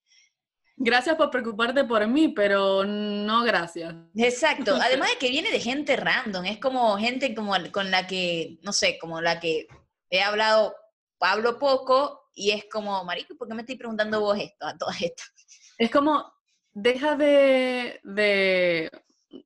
Gracias 0.84 1.14
por 1.14 1.30
preocuparte 1.30 1.84
por 1.84 2.04
mí, 2.08 2.28
pero 2.28 2.84
no 2.84 3.44
gracias. 3.44 3.94
Exacto. 4.16 4.74
Además 4.82 5.10
de 5.10 5.18
que 5.18 5.30
viene 5.30 5.52
de 5.52 5.60
gente 5.60 5.94
random, 5.94 6.44
es 6.44 6.58
como 6.58 6.96
gente 6.98 7.32
como 7.36 7.54
con 7.70 7.92
la 7.92 8.08
que, 8.08 8.58
no 8.62 8.72
sé, 8.72 8.98
como 8.98 9.20
la 9.20 9.38
que 9.38 9.68
he 10.10 10.22
hablado, 10.22 10.74
hablo 11.20 11.60
poco 11.60 12.30
y 12.34 12.50
es 12.50 12.64
como, 12.64 13.04
marico, 13.04 13.36
¿por 13.36 13.46
qué 13.46 13.54
me 13.54 13.62
estoy 13.62 13.76
preguntando 13.76 14.20
vos 14.20 14.36
esto, 14.36 14.66
a 14.66 14.76
todas 14.76 15.00
estas? 15.00 15.32
Es 15.78 15.88
como, 15.88 16.32
deja 16.72 17.14
de, 17.14 18.00
de, 18.02 18.90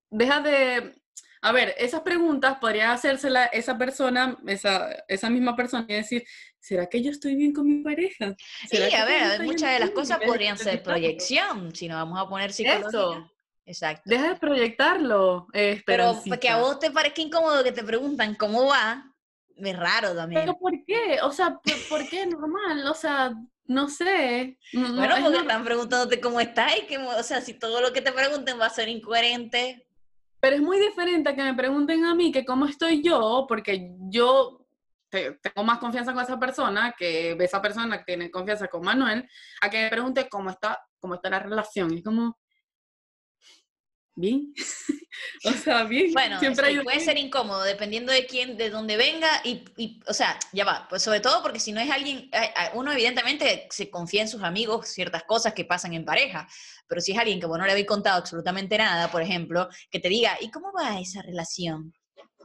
deja 0.08 0.40
de, 0.40 0.94
a 1.42 1.52
ver, 1.52 1.74
esas 1.76 2.00
preguntas 2.00 2.56
podría 2.58 2.92
hacérsela 2.92 3.44
esa 3.46 3.76
persona, 3.76 4.38
esa, 4.46 5.04
esa 5.06 5.28
misma 5.28 5.54
persona 5.54 5.84
y 5.86 5.94
decir, 5.96 6.24
¿será 6.66 6.86
que 6.88 7.00
yo 7.00 7.12
estoy 7.12 7.36
bien 7.36 7.52
con 7.52 7.66
mi 7.66 7.82
pareja? 7.82 8.34
Sí, 8.62 8.76
¿Será 8.76 8.88
que 8.88 8.96
a 8.96 9.04
ver, 9.04 9.42
muchas 9.44 9.72
de 9.74 9.78
las 9.78 9.90
cosas 9.90 10.18
podrían 10.26 10.58
ser 10.58 10.82
proyección, 10.82 11.74
si 11.74 11.86
nos 11.86 11.98
vamos 11.98 12.18
a 12.18 12.28
poner 12.28 12.52
psicológicas. 12.52 12.88
Eso. 12.88 13.30
Exacto. 13.64 14.02
Deja 14.06 14.28
de 14.28 14.36
proyectarlo, 14.36 15.46
eh, 15.52 15.82
Pero 15.86 16.22
que 16.40 16.48
a 16.48 16.58
vos 16.58 16.78
te 16.78 16.90
parezca 16.90 17.20
incómodo 17.20 17.62
que 17.64 17.72
te 17.72 17.82
preguntan 17.84 18.34
cómo 18.34 18.66
va, 18.66 19.12
es 19.56 19.76
raro 19.76 20.14
también. 20.14 20.42
¿Pero 20.42 20.58
por 20.58 20.72
qué? 20.84 21.18
O 21.22 21.32
sea, 21.32 21.58
¿por, 21.58 21.88
por 21.88 22.08
qué 22.08 22.26
normal? 22.26 22.86
O 22.88 22.94
sea, 22.94 23.34
no 23.66 23.88
sé. 23.88 24.58
No- 24.72 24.88
no, 24.88 24.94
Bueno, 24.96 25.14
porque 25.22 25.38
están 25.38 25.64
preguntándote 25.64 26.20
cómo 26.20 26.40
estás 26.40 26.76
y 26.78 26.86
que, 26.86 26.98
o 26.98 27.22
sea, 27.22 27.40
si 27.40 27.54
todo 27.54 27.80
lo 27.80 27.92
que 27.92 28.02
te 28.02 28.12
pregunten 28.12 28.58
va 28.60 28.66
a 28.66 28.70
ser 28.70 28.88
incoherente. 28.88 29.86
Pero 30.40 30.56
es 30.56 30.62
muy 30.62 30.78
diferente 30.78 31.30
a 31.30 31.34
que 31.34 31.42
me 31.42 31.54
pregunten 31.54 32.04
a 32.04 32.14
mí 32.14 32.30
que 32.30 32.44
cómo 32.44 32.66
estoy 32.66 33.02
yo, 33.02 33.46
porque 33.48 33.90
yo 34.10 34.65
te- 35.08 35.32
tengo 35.32 35.64
más 35.64 35.78
confianza 35.78 36.12
con 36.12 36.22
esa 36.22 36.38
persona, 36.38 36.94
que 36.96 37.32
esa 37.40 37.60
persona 37.62 37.98
que 37.98 38.04
tiene 38.04 38.30
confianza 38.30 38.68
con 38.68 38.82
Manuel, 38.82 39.28
a 39.60 39.70
que 39.70 39.84
me 39.84 39.90
pregunte 39.90 40.28
cómo 40.28 40.50
está, 40.50 40.78
cómo 40.98 41.14
está 41.14 41.30
la 41.30 41.38
relación. 41.40 41.92
Y 41.92 41.98
es 41.98 42.04
como, 42.04 42.38
bien. 44.14 44.52
o 45.44 45.50
sea, 45.52 45.84
bien. 45.84 46.12
Bueno, 46.12 46.38
Siempre 46.40 46.64
sí, 46.66 46.70
ha 46.70 46.74
ido 46.74 46.84
puede 46.84 47.00
ser 47.00 47.18
incómodo 47.18 47.62
dependiendo 47.62 48.12
de 48.12 48.26
quién, 48.26 48.56
de 48.56 48.70
dónde 48.70 48.96
venga 48.96 49.28
y, 49.44 49.64
y, 49.76 50.00
o 50.08 50.14
sea, 50.14 50.38
ya 50.52 50.64
va, 50.64 50.86
pues 50.88 51.02
sobre 51.02 51.20
todo 51.20 51.42
porque 51.42 51.60
si 51.60 51.72
no 51.72 51.80
es 51.80 51.90
alguien, 51.90 52.30
uno 52.74 52.92
evidentemente 52.92 53.66
se 53.70 53.90
confía 53.90 54.22
en 54.22 54.28
sus 54.28 54.42
amigos 54.42 54.88
ciertas 54.88 55.22
cosas 55.24 55.52
que 55.54 55.64
pasan 55.64 55.92
en 55.94 56.04
pareja, 56.04 56.48
pero 56.88 57.00
si 57.00 57.12
es 57.12 57.18
alguien 57.18 57.40
que 57.40 57.46
vos 57.46 57.58
no 57.58 57.66
le 57.66 57.72
habéis 57.72 57.86
contado 57.86 58.18
absolutamente 58.18 58.78
nada, 58.78 59.08
por 59.10 59.22
ejemplo, 59.22 59.68
que 59.90 60.00
te 60.00 60.08
diga, 60.08 60.36
¿y 60.40 60.50
cómo 60.50 60.72
va 60.72 60.98
esa 60.98 61.22
relación? 61.22 61.92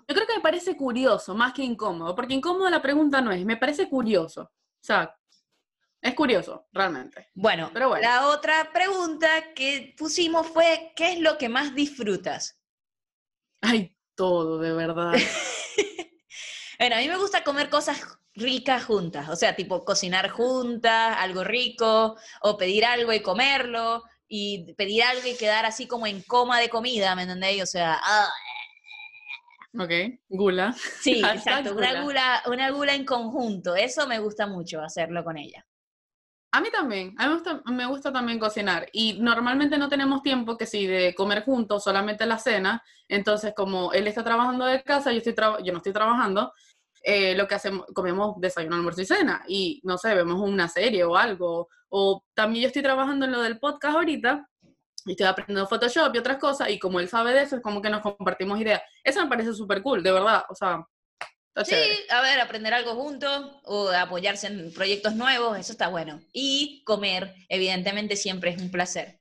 Yo 0.08 0.16
creo 0.16 0.28
que 0.28 0.36
me 0.36 0.42
parece 0.42 0.76
curioso, 0.76 1.36
más 1.36 1.54
que 1.54 1.64
incómodo, 1.64 2.16
porque 2.16 2.34
incómodo 2.34 2.70
la 2.70 2.82
pregunta 2.82 3.22
no 3.22 3.32
es, 3.32 3.46
me 3.46 3.58
parece 3.58 3.88
curioso. 3.90 4.42
O 4.44 4.84
sea, 4.84 5.16
es 6.02 6.14
curioso, 6.16 6.68
realmente. 6.72 7.30
Bueno, 7.36 7.70
Pero 7.74 7.90
bueno. 7.90 8.08
la 8.08 8.28
otra 8.28 8.72
pregunta 8.74 9.54
que 9.54 9.94
pusimos 9.98 10.48
fue, 10.48 10.94
¿qué 10.96 11.14
es 11.14 11.20
lo 11.20 11.38
que 11.38 11.50
más 11.50 11.76
disfrutas? 11.76 12.60
Ay, 13.62 13.96
todo, 14.16 14.60
de 14.60 14.74
verdad. 14.74 15.14
Bueno, 16.80 16.96
a 16.96 17.00
mí 17.00 17.08
me 17.08 17.18
gusta 17.18 17.44
comer 17.44 17.70
cosas 17.70 18.02
ricas 18.34 18.86
juntas, 18.86 19.30
o 19.30 19.36
sea, 19.36 19.56
tipo 19.56 19.86
cocinar 19.86 20.32
juntas, 20.32 21.16
algo 21.20 21.44
rico, 21.44 22.18
o 22.42 22.58
pedir 22.58 22.86
algo 22.86 23.14
y 23.14 23.22
comerlo, 23.22 24.04
y 24.28 24.74
pedir 24.74 25.04
algo 25.04 25.28
y 25.28 25.36
quedar 25.36 25.68
así 25.68 25.88
como 25.88 26.08
en 26.08 26.24
coma 26.24 26.60
de 26.60 26.70
comida, 26.70 27.16
¿me 27.16 27.22
entendéis? 27.22 27.62
O 27.62 27.66
sea, 27.68 28.00
ah, 28.02 28.30
ok, 29.78 29.92
gula. 30.30 30.74
sí, 30.74 31.22
exacto, 31.34 31.76
una 31.76 32.04
gula. 32.04 32.44
una 32.48 32.70
gula 32.72 32.96
en 32.96 33.06
conjunto, 33.06 33.76
eso 33.76 34.08
me 34.08 34.20
gusta 34.20 34.48
mucho 34.48 34.82
hacerlo 34.82 35.24
con 35.24 35.38
ella. 35.38 35.66
A 36.54 36.60
mí 36.60 36.68
también, 36.70 37.16
a 37.18 37.28
mí 37.28 37.30
me 37.30 37.36
gusta, 37.36 37.62
me 37.72 37.86
gusta 37.86 38.12
también 38.12 38.38
cocinar 38.38 38.90
y 38.92 39.20
normalmente 39.22 39.78
no 39.78 39.88
tenemos 39.88 40.22
tiempo 40.22 40.58
que 40.58 40.66
si 40.66 40.86
de 40.86 41.16
comer 41.16 41.46
juntos, 41.46 41.84
solamente 41.84 42.26
la 42.26 42.38
cena, 42.38 42.84
entonces 43.08 43.54
como 43.56 43.94
él 43.94 44.06
está 44.08 44.22
trabajando 44.22 44.66
de 44.66 44.84
casa, 44.84 45.14
yo, 45.14 45.20
estoy 45.20 45.34
yo 45.64 45.72
no 45.72 45.78
estoy 45.78 45.94
trabajando, 45.94 46.52
eh, 47.04 47.36
lo 47.36 47.48
que 47.48 47.56
hacemos, 47.56 47.86
comemos 47.96 48.36
desayuno, 48.40 48.76
almuerzo 48.76 49.02
y 49.02 49.06
cena 49.06 49.44
y 49.48 49.82
no 49.84 49.98
sé, 49.98 50.14
vemos 50.14 50.42
una 50.42 50.68
serie 50.68 51.06
o 51.06 51.16
algo, 51.16 51.70
o 51.88 52.24
también 52.34 52.64
yo 52.64 52.68
estoy 52.68 52.84
trabajando 52.84 53.26
en 53.26 53.32
lo 53.32 53.42
del 53.42 53.58
podcast 53.58 53.96
ahorita 53.96 54.50
y 55.06 55.12
estoy 55.12 55.26
aprendiendo 55.28 55.68
Photoshop 55.68 56.14
y 56.16 56.20
otras 56.20 56.38
cosas 56.38 56.70
y 56.70 56.78
como 56.80 57.00
él 57.00 57.10
sabe 57.10 57.34
de 57.34 57.42
eso, 57.44 57.56
es 57.58 57.62
como 57.62 57.82
que 57.82 57.90
nos 57.90 58.02
compartimos 58.02 58.60
ideas. 58.60 58.82
Eso 59.04 59.22
me 59.24 59.30
parece 59.30 59.54
súper 59.54 59.82
cool, 59.82 60.04
de 60.04 60.12
verdad, 60.12 60.44
o 60.50 60.56
sea, 60.56 60.86
está 61.48 61.66
Sí, 61.66 61.72
chévere. 61.72 61.96
a 62.10 62.22
ver, 62.22 62.40
aprender 62.40 62.74
algo 62.74 62.94
juntos 62.96 63.52
o 63.64 63.90
apoyarse 63.90 64.48
en 64.48 64.72
proyectos 64.74 65.16
nuevos, 65.16 65.58
eso 65.58 65.72
está 65.72 65.88
bueno. 65.88 66.22
Y 66.34 66.84
comer, 66.86 67.34
evidentemente, 67.50 68.16
siempre 68.16 68.52
es 68.52 68.62
un 68.62 68.70
placer. 68.72 69.20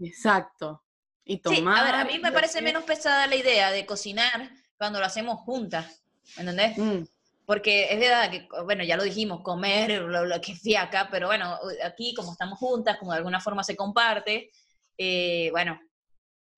Exacto. 0.00 0.82
Y 1.24 1.36
Sí, 1.36 1.40
tomar. 1.40 1.78
a 1.78 1.84
ver, 1.84 1.94
a 1.94 2.04
mí 2.04 2.18
me 2.18 2.32
parece 2.32 2.58
hacer- 2.58 2.64
menos 2.64 2.84
pesada 2.84 3.26
la 3.26 3.36
idea 3.36 3.70
de 3.70 3.86
cocinar 3.86 4.50
cuando 4.76 5.00
lo 5.00 5.06
hacemos 5.06 5.40
juntas, 5.40 6.02
¿me 6.36 6.42
entendés? 6.42 6.76
Mm. 6.76 7.04
Porque 7.46 7.92
es 7.92 7.98
verdad 8.00 8.30
que, 8.30 8.48
bueno, 8.64 8.84
ya 8.84 8.96
lo 8.96 9.02
dijimos, 9.02 9.42
comer, 9.42 10.02
lo, 10.02 10.24
lo 10.26 10.40
que 10.40 10.54
fiaca, 10.54 11.08
pero 11.10 11.26
bueno, 11.28 11.58
aquí 11.84 12.14
como 12.14 12.32
estamos 12.32 12.58
juntas, 12.58 12.96
como 12.98 13.12
de 13.12 13.18
alguna 13.18 13.40
forma 13.40 13.62
se 13.64 13.76
comparte, 13.76 14.50
eh, 14.98 15.50
bueno, 15.50 15.80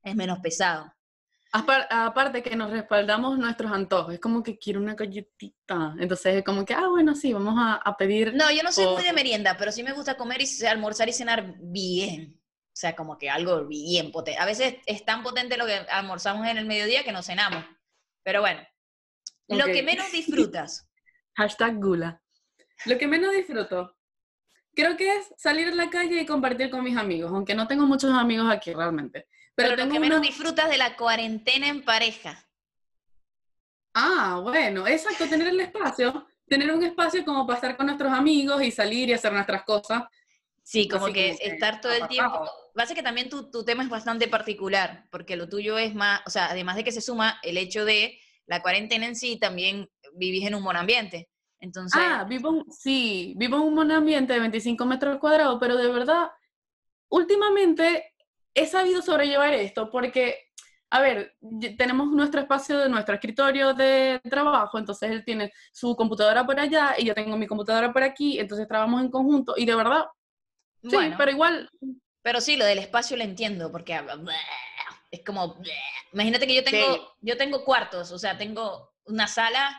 es 0.02 0.14
menos 0.14 0.38
pesado. 0.40 0.92
Apar- 1.52 1.86
aparte 1.90 2.42
que 2.42 2.54
nos 2.56 2.70
respaldamos 2.70 3.38
nuestros 3.38 3.72
antojos, 3.72 4.14
es 4.14 4.20
como 4.20 4.42
que 4.42 4.58
quiero 4.58 4.80
una 4.80 4.94
galletita. 4.94 5.94
Entonces 5.98 6.36
es 6.36 6.44
como 6.44 6.64
que, 6.64 6.74
ah, 6.74 6.88
bueno, 6.88 7.14
sí, 7.14 7.32
vamos 7.32 7.54
a, 7.56 7.74
a 7.76 7.96
pedir. 7.96 8.34
No, 8.34 8.50
yo 8.50 8.62
no 8.62 8.72
soy 8.72 8.86
muy 8.86 9.02
de 9.02 9.12
merienda, 9.12 9.56
pero 9.56 9.72
sí 9.72 9.82
me 9.82 9.92
gusta 9.92 10.16
comer 10.16 10.40
y 10.42 10.66
almorzar 10.66 11.08
y 11.08 11.12
cenar 11.12 11.54
bien. 11.58 12.38
O 12.38 12.78
sea, 12.78 12.94
como 12.94 13.16
que 13.16 13.30
algo 13.30 13.64
bien 13.66 14.12
potente. 14.12 14.38
A 14.38 14.44
veces 14.44 14.76
es 14.84 15.04
tan 15.04 15.22
potente 15.22 15.56
lo 15.56 15.64
que 15.66 15.74
almorzamos 15.76 16.46
en 16.46 16.58
el 16.58 16.66
mediodía 16.66 17.04
que 17.04 17.12
no 17.12 17.22
cenamos. 17.22 17.64
Pero 18.22 18.40
bueno, 18.42 18.60
lo 19.48 19.64
que 19.66 19.82
menos 19.82 20.12
disfrutas. 20.12 20.90
Hashtag 21.36 21.76
gula. 21.80 22.22
Lo 22.84 22.98
que 22.98 23.06
menos 23.06 23.32
disfruto, 23.32 23.95
creo 24.76 24.96
que 24.96 25.16
es 25.16 25.34
salir 25.38 25.68
a 25.68 25.74
la 25.74 25.90
calle 25.90 26.20
y 26.20 26.26
compartir 26.26 26.70
con 26.70 26.84
mis 26.84 26.96
amigos, 26.96 27.32
aunque 27.32 27.54
no 27.54 27.66
tengo 27.66 27.86
muchos 27.86 28.12
amigos 28.12 28.48
aquí 28.52 28.72
realmente. 28.72 29.26
Pero, 29.54 29.70
Pero, 29.70 29.86
lo 29.86 29.92
que 29.92 29.98
menos 29.98 30.20
disfrutas 30.20 30.68
de 30.68 30.76
la 30.76 30.96
cuarentena 30.96 31.66
en 31.66 31.82
pareja. 31.82 32.46
Ah, 33.94 34.38
bueno, 34.42 34.86
exacto, 34.86 35.26
tener 35.26 35.48
el 35.48 35.60
espacio, 35.60 36.26
tener 36.46 36.70
un 36.70 36.84
espacio 36.84 37.24
como 37.24 37.46
para 37.46 37.56
estar 37.56 37.76
con 37.76 37.86
nuestros 37.86 38.12
amigos 38.12 38.62
y 38.62 38.70
salir 38.70 39.08
y 39.08 39.14
hacer 39.14 39.32
nuestras 39.32 39.64
cosas. 39.64 40.02
Sí, 40.62 40.86
como 40.86 41.06
que 41.06 41.28
como 41.28 41.38
que 41.38 41.46
estar 41.46 41.80
todo 41.80 41.92
el 41.92 42.06
tiempo. 42.08 42.46
Pasa 42.74 42.94
que 42.94 43.02
también 43.02 43.30
tu, 43.30 43.50
tu 43.50 43.64
tema 43.64 43.82
es 43.82 43.88
bastante 43.88 44.28
particular, 44.28 45.06
porque 45.10 45.36
lo 45.36 45.48
tuyo 45.48 45.78
es 45.78 45.94
más, 45.94 46.20
o 46.26 46.30
sea, 46.30 46.50
además 46.50 46.76
de 46.76 46.84
que 46.84 46.92
se 46.92 47.00
suma 47.00 47.40
el 47.42 47.56
hecho 47.56 47.86
de 47.86 48.20
la 48.44 48.60
cuarentena 48.60 49.06
en 49.06 49.16
sí, 49.16 49.38
también 49.38 49.88
vivís 50.12 50.46
en 50.46 50.54
un 50.54 50.64
buen 50.64 50.76
ambiente. 50.76 51.30
Entonces, 51.66 52.00
Ah, 52.02 52.24
vivo, 52.24 52.64
sí, 52.70 53.34
vivo 53.36 53.56
en 53.56 53.62
un 53.62 53.74
buen 53.74 53.90
ambiente 53.90 54.32
de 54.32 54.38
25 54.40 54.86
metros 54.86 55.18
cuadrados, 55.18 55.58
pero 55.60 55.76
de 55.76 55.88
verdad, 55.88 56.30
últimamente 57.08 58.14
he 58.54 58.66
sabido 58.66 59.02
sobrellevar 59.02 59.52
esto 59.52 59.90
porque, 59.90 60.38
a 60.90 61.00
ver, 61.00 61.36
tenemos 61.76 62.08
nuestro 62.12 62.40
espacio 62.40 62.78
de 62.78 62.88
nuestro 62.88 63.16
escritorio 63.16 63.74
de 63.74 64.20
trabajo, 64.30 64.78
entonces 64.78 65.10
él 65.10 65.24
tiene 65.24 65.52
su 65.72 65.96
computadora 65.96 66.46
por 66.46 66.58
allá 66.60 66.94
y 66.96 67.04
yo 67.04 67.14
tengo 67.14 67.36
mi 67.36 67.48
computadora 67.48 67.92
por 67.92 68.02
aquí, 68.04 68.38
entonces 68.38 68.68
trabajamos 68.68 69.02
en 69.02 69.10
conjunto 69.10 69.54
y 69.56 69.66
de 69.66 69.74
verdad, 69.74 70.04
sí, 70.82 70.88
bueno, 70.94 71.16
pero 71.18 71.32
igual, 71.32 71.68
pero 72.22 72.40
sí, 72.40 72.56
lo 72.56 72.64
del 72.64 72.78
espacio 72.78 73.16
lo 73.16 73.24
entiendo, 73.24 73.72
porque 73.72 74.00
es 75.10 75.24
como, 75.24 75.56
imagínate 76.12 76.46
que 76.46 76.54
yo 76.54 76.62
tengo, 76.64 76.94
Sí. 76.94 77.00
yo 77.22 77.36
tengo 77.36 77.64
cuartos, 77.64 78.12
o 78.12 78.18
sea, 78.18 78.38
tengo 78.38 78.92
una 79.04 79.26
sala, 79.26 79.76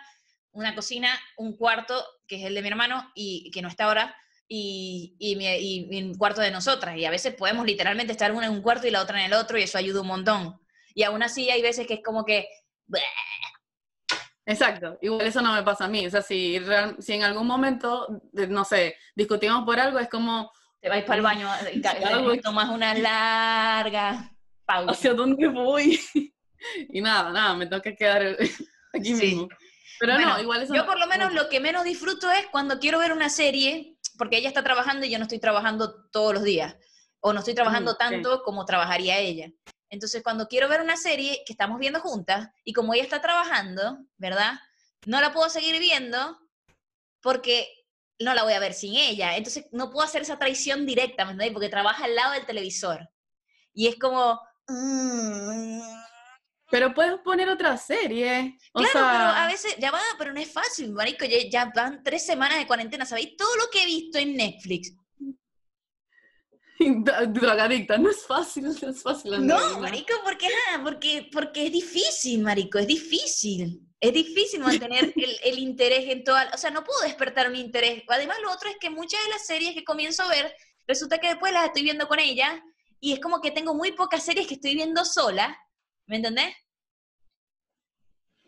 una 0.58 0.74
cocina, 0.74 1.10
un 1.38 1.56
cuarto, 1.56 2.04
que 2.28 2.38
es 2.38 2.44
el 2.46 2.56
de 2.56 2.64
mi 2.64 2.68
hermano, 2.70 3.12
y 3.14 3.52
que 3.52 3.62
no 3.62 3.68
está 3.68 3.86
ahora, 3.86 4.16
y, 4.48 5.16
y, 5.20 5.36
mi- 5.36 5.46
y- 5.46 5.88
y 5.92 6.04
un 6.04 6.16
cuarto 6.16 6.42
de 6.42 6.50
nosotras, 6.50 6.98
y 6.98 7.06
a 7.06 7.12
veces 7.12 7.36
podemos 7.36 7.64
literalmente 7.66 8.12
estar 8.12 8.32
una 8.32 8.48
en 8.48 8.54
un 8.54 8.62
cuarto 8.64 8.88
y 8.88 8.92
la 8.92 9.02
otra 9.04 9.20
en 9.20 9.28
el 9.28 9.34
otro, 9.34 9.60
y 9.60 9.64
eso 9.64 9.78
ayuda 9.78 10.02
un 10.02 10.08
montón. 10.08 10.60
Y 10.96 11.04
aún 11.04 11.22
así 11.22 11.52
hay 11.52 11.62
veces 11.62 11.86
que 11.86 11.94
es 11.96 12.00
como 12.04 12.26
que, 12.26 12.48
exacto, 14.48 14.98
igual 15.02 15.28
eso 15.28 15.42
no 15.42 15.54
me 15.54 15.62
pasa 15.62 15.86
a 15.86 15.90
mí, 15.90 16.08
o 16.08 16.10
sea, 16.10 16.24
si, 16.24 16.58
real- 16.58 16.96
si 17.00 17.14
en 17.14 17.24
algún 17.24 17.46
momento, 17.46 18.08
no 18.34 18.66
sé, 18.66 18.96
discutimos 19.16 19.64
por 19.64 19.80
algo, 19.80 20.00
es 20.00 20.10
como, 20.10 20.52
Te 20.82 20.90
vais 20.90 21.04
para 21.04 21.18
el 21.18 21.22
baño, 21.24 21.48
tomas 22.44 22.70
una 22.70 22.96
larga 22.96 24.32
pausa. 24.66 24.92
¿Hacia 24.92 25.14
dónde 25.14 25.48
voy? 25.50 26.00
y 26.90 27.00
nada, 27.02 27.32
nada, 27.32 27.54
me 27.56 27.68
tengo 27.68 27.82
que 27.84 27.96
quedar 27.96 28.24
aquí 28.94 29.14
Sí. 29.16 29.26
mismo. 29.36 29.50
Pero 30.00 30.14
Bueno, 30.14 30.36
no, 30.36 30.42
igual 30.42 30.62
eso 30.62 30.74
Yo 30.74 30.82
no- 30.82 30.88
por 30.88 31.00
lo 31.00 31.08
menos 31.08 31.34
lo 31.34 31.50
que 31.50 31.60
menos 31.60 31.84
disfruto 31.84 32.30
es 32.32 32.46
cuando 32.48 32.80
quiero 32.80 33.00
ver 33.00 33.12
una 33.12 33.30
serie, 33.30 33.98
porque 34.18 34.38
ella 34.38 34.48
está 34.48 34.64
trabajando 34.64 35.06
y 35.06 35.10
yo 35.10 35.18
no 35.18 35.24
estoy 35.24 35.40
trabajando 35.40 36.10
todos 36.12 36.34
los 36.34 36.44
días, 36.44 36.76
o 37.20 37.34
no 37.34 37.40
estoy 37.40 37.56
trabajando 37.56 37.92
Mm, 37.92 37.94
ok. 37.94 38.00
tanto 38.00 38.44
como 38.44 38.66
trabajaría 38.66 39.18
ella. 39.20 39.52
Entonces, 39.90 40.22
cuando 40.22 40.48
quiero 40.48 40.68
ver 40.68 40.82
una 40.82 40.98
serie 40.98 41.44
que 41.46 41.54
estamos 41.54 41.80
viendo 41.80 42.00
juntas, 42.02 42.50
y 42.64 42.74
como 42.74 42.94
ella 42.94 43.04
está 43.04 43.22
trabajando, 43.22 44.00
¿verdad? 44.18 44.54
No 45.06 45.22
la 45.22 45.32
puedo 45.34 45.50
seguir 45.50 45.80
viendo 45.80 46.38
porque 47.22 47.68
no 48.20 48.34
la 48.34 48.44
voy 48.44 48.54
a 48.54 48.60
ver 48.60 48.74
sin 48.74 48.96
ella. 48.96 49.38
Entonces, 49.38 49.66
no 49.72 49.90
puedo 49.90 50.06
hacer 50.06 50.24
esa 50.24 50.38
traición 50.40 50.86
directa, 50.86 51.24
¿me 51.26 51.32
entendéis? 51.32 51.54
Porque 51.54 51.70
trabaja 51.70 52.06
al 52.06 52.16
lado 52.16 52.34
del 52.34 52.46
televisor. 52.46 53.10
Y 53.74 53.88
es 53.88 53.96
como... 53.98 54.42
mm, 54.68 55.82
Pero 56.70 56.94
puedes 56.94 57.20
poner 57.20 57.50
otra 57.50 57.78
serie. 57.78 58.58
O 58.74 58.80
Claro, 58.80 58.92
sea, 58.92 59.12
pero 59.12 59.24
a 59.24 59.48
veces, 59.48 59.76
ya 59.80 59.92
va, 59.92 60.02
pero 60.18 60.34
no 60.34 60.40
es 60.40 60.52
fácil, 60.52 60.92
marico, 60.92 61.26
ya, 61.26 61.38
ya 61.50 61.72
van 61.74 62.04
tres 62.04 62.26
semanas 62.26 62.58
de 62.58 62.68
cuarentena, 62.68 63.06
¿sabéis? 63.06 63.38
Todo 63.38 63.56
lo 63.56 63.70
que 63.72 63.84
he 63.84 63.86
visto 63.86 64.18
en 64.18 64.36
Netflix. 64.36 64.94
drogadicta, 67.30 67.98
no 67.98 68.10
es 68.10 68.26
fácil, 68.26 68.66
no 68.66 68.72
es 68.72 69.02
fácil. 69.02 69.46
No, 69.46 69.80
marico, 69.80 70.14
¿por 70.24 70.38
qué 70.38 70.48
nada? 70.50 70.84
Porque, 70.84 71.30
porque 71.32 71.68
es 71.68 71.72
difícil, 71.72 72.42
marico, 72.42 72.78
es 72.78 72.88
difícil. 72.88 73.82
Es 74.00 74.14
difícil 74.14 74.60
mantener 74.60 75.12
el, 75.16 75.38
el 75.44 75.60
interés 75.60 76.10
en 76.10 76.24
toda, 76.24 76.52
o 76.54 76.58
sea, 76.58 76.70
no 76.70 76.84
puedo 76.84 77.02
despertar 77.02 77.50
un 77.50 77.56
interés. 77.56 78.04
Además, 78.08 78.38
lo 78.44 78.52
otro 78.52 78.70
es 78.70 78.78
que 78.78 78.90
muchas 78.90 79.24
de 79.24 79.30
las 79.30 79.46
series 79.48 79.74
que 79.74 79.84
comienzo 79.84 80.24
a 80.24 80.30
ver, 80.30 80.54
resulta 80.86 81.18
que 81.18 81.30
después 81.30 81.52
las 81.52 81.66
estoy 81.66 81.84
viendo 81.84 82.08
con 82.08 82.20
ella, 82.20 82.62
y 83.00 83.14
es 83.14 83.20
como 83.20 83.42
que 83.42 83.52
tengo 83.52 83.74
muy 83.74 83.94
pocas 83.94 84.24
series 84.24 84.48
que 84.48 84.56
estoy 84.56 84.76
viendo 84.76 85.04
sola, 85.06 85.58
¿me 86.08 86.18
entendés? 86.18 86.54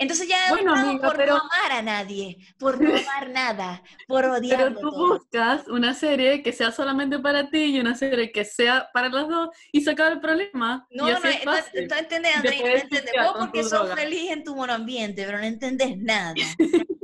Entonces 0.01 0.29
ya 0.29 0.37
Bueno, 0.49 0.73
amiga, 0.73 1.05
por 1.09 1.17
pero- 1.17 1.35
no 1.35 1.41
amar 1.41 1.71
a 1.73 1.81
nadie, 1.81 2.37
por 2.57 2.79
no 2.81 2.89
amar 3.19 3.29
nada, 3.31 3.83
por 4.07 4.21
Pero 4.21 4.33
odiarlo 4.35 4.79
tú 4.79 4.89
todo. 4.91 5.07
buscas 5.19 5.67
una 5.67 5.93
serie 5.93 6.41
que 6.41 6.53
sea 6.53 6.71
solamente 6.71 7.19
para 7.19 7.49
ti 7.49 7.65
y 7.75 7.79
una 7.81 7.95
serie 7.95 8.31
que 8.31 8.45
sea 8.45 8.89
para 8.93 9.09
las 9.09 9.27
dos 9.27 9.49
y 9.73 9.81
se 9.81 9.91
acaba 9.91 10.11
el 10.11 10.21
problema. 10.21 10.87
No, 10.91 11.09
y 11.09 11.11
no, 11.11 11.17
así 11.17 11.27
no, 11.43 11.51
no, 11.51 11.57
fácil. 11.57 11.87
no 11.89 11.95
entendés, 11.97 12.31
Te 12.31 12.37
Andrés, 12.37 12.61
no 12.61 12.67
entendés. 12.97 13.13
Vos 13.23 13.35
porque 13.39 13.61
sos 13.63 13.71
droga. 13.71 13.95
feliz 13.97 14.31
en 14.31 14.43
tu 14.45 14.55
monoambiente, 14.55 15.25
pero 15.25 15.37
no 15.37 15.43
entendés 15.43 15.97
nada. 15.97 16.33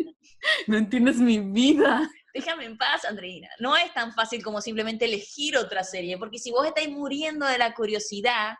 No 0.67 0.77
entiendes 0.77 1.17
mi 1.17 1.39
vida. 1.39 2.07
Déjame 2.31 2.65
en 2.65 2.77
paz, 2.77 3.03
Andreina. 3.05 3.49
No 3.59 3.75
es 3.75 3.91
tan 3.95 4.13
fácil 4.13 4.43
como 4.43 4.61
simplemente 4.61 5.05
elegir 5.05 5.57
otra 5.57 5.83
serie, 5.83 6.19
porque 6.19 6.37
si 6.37 6.51
vos 6.51 6.67
estáis 6.67 6.89
muriendo 6.89 7.47
de 7.47 7.57
la 7.57 7.73
curiosidad 7.73 8.53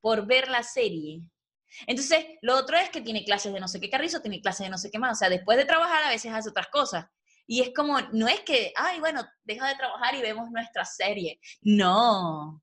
por 0.00 0.26
ver 0.26 0.48
la 0.48 0.62
serie, 0.62 1.20
entonces 1.86 2.24
lo 2.42 2.56
otro 2.56 2.76
es 2.76 2.90
que 2.90 3.00
tiene 3.00 3.24
clases 3.24 3.52
de 3.52 3.60
no 3.60 3.68
sé 3.68 3.80
qué 3.80 3.90
carrizo, 3.90 4.20
tiene 4.20 4.40
clases 4.40 4.66
de 4.66 4.70
no 4.70 4.78
sé 4.78 4.90
qué 4.90 4.98
más. 4.98 5.12
O 5.12 5.18
sea, 5.18 5.28
después 5.28 5.58
de 5.58 5.64
trabajar 5.64 6.04
a 6.04 6.10
veces 6.10 6.32
hace 6.32 6.50
otras 6.50 6.68
cosas. 6.68 7.06
Y 7.46 7.60
es 7.60 7.72
como, 7.74 8.00
no 8.12 8.26
es 8.26 8.40
que, 8.40 8.72
ay, 8.76 8.98
bueno, 8.98 9.24
deja 9.44 9.68
de 9.68 9.76
trabajar 9.76 10.14
y 10.14 10.20
vemos 10.20 10.50
nuestra 10.50 10.84
serie. 10.84 11.38
No. 11.62 12.60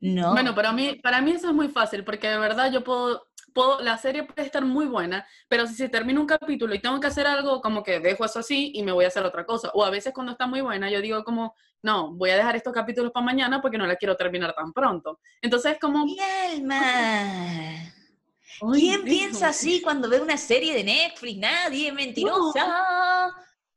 No. 0.00 0.32
Bueno, 0.32 0.54
para 0.54 0.72
mí, 0.72 0.94
para 1.02 1.20
mí 1.20 1.32
eso 1.32 1.48
es 1.48 1.54
muy 1.54 1.68
fácil, 1.68 2.04
porque 2.04 2.30
de 2.30 2.38
verdad 2.38 2.72
yo 2.72 2.82
puedo, 2.82 3.26
puedo, 3.52 3.82
la 3.82 3.98
serie 3.98 4.22
puede 4.22 4.46
estar 4.46 4.64
muy 4.64 4.86
buena, 4.86 5.26
pero 5.48 5.66
si 5.66 5.74
se 5.74 5.90
termina 5.90 6.18
un 6.18 6.26
capítulo 6.26 6.74
y 6.74 6.80
tengo 6.80 6.98
que 6.98 7.08
hacer 7.08 7.26
algo, 7.26 7.60
como 7.60 7.82
que 7.82 8.00
dejo 8.00 8.24
eso 8.24 8.38
así 8.38 8.72
y 8.74 8.82
me 8.82 8.92
voy 8.92 9.04
a 9.04 9.08
hacer 9.08 9.24
otra 9.24 9.44
cosa. 9.44 9.70
O 9.74 9.84
a 9.84 9.90
veces 9.90 10.14
cuando 10.14 10.32
está 10.32 10.46
muy 10.46 10.62
buena, 10.62 10.90
yo 10.90 11.02
digo 11.02 11.22
como, 11.22 11.54
no, 11.82 12.14
voy 12.14 12.30
a 12.30 12.36
dejar 12.36 12.56
estos 12.56 12.72
capítulos 12.72 13.12
para 13.12 13.26
mañana 13.26 13.60
porque 13.60 13.76
no 13.76 13.86
la 13.86 13.96
quiero 13.96 14.16
terminar 14.16 14.54
tan 14.54 14.72
pronto. 14.72 15.20
Entonces 15.42 15.72
es 15.72 15.78
como... 15.78 16.06
Mi 16.06 16.18
alma. 16.18 17.92
"Ay, 18.60 18.80
¿Quién 18.80 19.04
Dios". 19.04 19.16
piensa 19.18 19.48
así 19.48 19.80
cuando 19.82 20.08
ve 20.08 20.20
una 20.20 20.36
serie 20.36 20.74
de 20.74 20.84
Netflix? 20.84 21.38
Nadie, 21.38 21.92
mentirosa. 21.92 22.66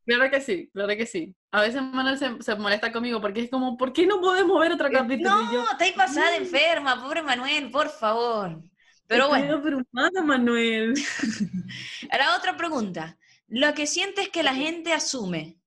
Claro 0.06 0.30
que 0.30 0.40
sí, 0.40 0.68
claro 0.72 0.88
que 0.96 1.06
sí. 1.06 1.34
A 1.50 1.62
veces 1.62 1.80
Manuel 1.82 2.18
se, 2.18 2.42
se 2.42 2.54
molesta 2.56 2.92
conmigo 2.92 3.20
porque 3.20 3.42
es 3.42 3.50
como, 3.50 3.76
¿por 3.78 3.92
qué 3.92 4.06
no 4.06 4.20
podemos 4.20 4.60
ver 4.60 4.72
otro 4.72 4.90
capítulo? 4.90 5.30
Y 5.42 5.54
yo, 5.54 5.62
No, 5.62 5.70
estáis 5.70 5.92
pasada 5.94 6.30
de 6.32 6.36
enferma, 6.38 7.00
pobre 7.02 7.22
Manuel, 7.22 7.70
por 7.70 7.88
favor. 7.88 8.62
Pero 9.06 9.24
"Estoy 9.34 9.48
bueno, 9.92 10.24
Manuel. 10.24 10.94
ahora 12.10 12.36
otra 12.36 12.56
pregunta. 12.56 13.18
Lo 13.48 13.72
que 13.74 13.86
sientes 13.86 14.28
que 14.28 14.42
la 14.42 14.54
gente 14.54 14.92
asume. 14.92 15.58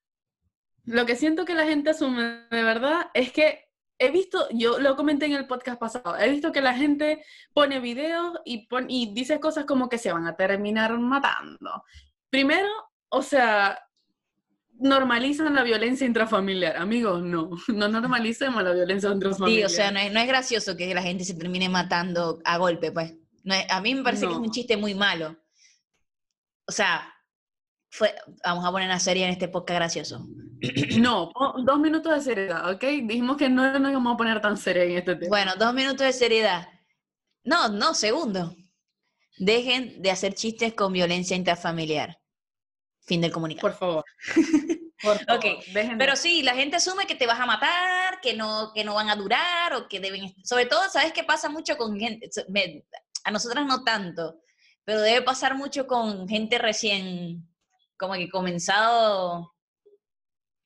Lo 0.84 1.06
que 1.06 1.14
siento 1.14 1.44
que 1.44 1.54
la 1.54 1.66
gente 1.66 1.90
asume 1.90 2.46
de 2.50 2.62
verdad 2.62 3.06
es 3.14 3.32
que 3.32 3.69
he 4.00 4.10
visto, 4.10 4.48
yo 4.52 4.78
lo 4.80 4.96
comenté 4.96 5.26
en 5.26 5.34
el 5.34 5.46
podcast 5.46 5.78
pasado, 5.78 6.16
he 6.18 6.30
visto 6.30 6.50
que 6.52 6.60
la 6.62 6.74
gente 6.74 7.22
pone 7.52 7.78
videos 7.80 8.38
y, 8.44 8.66
pon- 8.66 8.86
y 8.90 9.12
dice 9.14 9.38
cosas 9.38 9.66
como 9.66 9.88
que 9.88 9.98
se 9.98 10.10
van 10.12 10.26
a 10.26 10.34
terminar 10.36 10.98
matando. 10.98 11.84
Primero, 12.30 12.68
o 13.10 13.22
sea, 13.22 13.78
normalizan 14.78 15.54
la 15.54 15.62
violencia 15.62 16.06
intrafamiliar. 16.06 16.76
Amigos, 16.76 17.22
no, 17.22 17.50
no 17.68 17.88
normalicemos 17.88 18.62
la 18.62 18.72
violencia 18.72 19.10
Sí, 19.10 19.14
intrafamiliar. 19.14 19.66
o 19.66 19.68
sea, 19.68 19.90
no 19.90 19.98
es, 20.00 20.12
no 20.12 20.20
es 20.20 20.26
gracioso 20.26 20.76
que 20.76 20.94
la 20.94 21.02
gente 21.02 21.24
se 21.24 21.34
termine 21.34 21.68
matando 21.68 22.40
a 22.44 22.56
golpe, 22.56 22.90
pues. 22.92 23.14
No 23.44 23.54
es- 23.54 23.66
a 23.70 23.80
mí 23.80 23.94
me 23.94 24.02
parece 24.02 24.26
que 24.26 24.32
es 24.32 24.38
un 24.38 24.50
chiste 24.50 24.76
muy 24.76 24.94
malo. 24.94 25.36
O 26.66 26.72
sea, 26.72 27.12
fue, 27.90 28.14
vamos 28.44 28.64
a 28.64 28.70
poner 28.70 28.88
una 28.88 29.00
serie 29.00 29.24
en 29.24 29.30
este 29.30 29.48
podcast 29.48 29.76
gracioso. 29.76 30.26
No, 30.98 31.30
dos 31.64 31.78
minutos 31.78 32.14
de 32.14 32.20
seriedad, 32.20 32.70
¿ok? 32.70 32.82
Dijimos 33.04 33.36
que 33.38 33.48
no 33.48 33.78
nos 33.78 33.90
íbamos 33.90 34.14
a 34.14 34.16
poner 34.16 34.40
tan 34.42 34.56
serios 34.56 34.86
en 34.86 34.98
este 34.98 35.16
tema. 35.16 35.28
Bueno, 35.28 35.52
dos 35.58 35.72
minutos 35.72 36.06
de 36.06 36.12
seriedad. 36.12 36.68
No, 37.44 37.68
no, 37.68 37.94
segundo. 37.94 38.54
Dejen 39.38 40.02
de 40.02 40.10
hacer 40.10 40.34
chistes 40.34 40.74
con 40.74 40.92
violencia 40.92 41.34
intrafamiliar. 41.36 42.18
Fin 43.06 43.22
del 43.22 43.32
comunicado. 43.32 43.62
Por 43.68 43.78
favor. 43.78 44.04
Por 45.02 45.18
favor, 45.24 45.40
Pero 45.98 46.14
sí, 46.14 46.42
la 46.42 46.54
gente 46.54 46.76
asume 46.76 47.06
que 47.06 47.14
te 47.14 47.26
vas 47.26 47.40
a 47.40 47.46
matar, 47.46 48.20
que 48.20 48.34
no, 48.34 48.70
que 48.74 48.84
no 48.84 48.92
van 48.94 49.08
a 49.08 49.16
durar 49.16 49.72
o 49.72 49.88
que 49.88 49.98
deben... 49.98 50.34
Sobre 50.44 50.66
todo, 50.66 50.82
¿sabes 50.90 51.14
qué 51.14 51.24
pasa 51.24 51.48
mucho 51.48 51.78
con 51.78 51.98
gente? 51.98 52.28
me- 52.48 52.84
A 53.24 53.30
nosotras 53.30 53.64
no 53.64 53.82
tanto, 53.82 54.42
pero 54.84 55.00
debe 55.00 55.22
pasar 55.22 55.54
mucho 55.56 55.86
con 55.86 56.28
gente 56.28 56.58
recién, 56.58 57.48
como 58.00 58.14
que 58.14 58.30
comenzado 58.30 59.54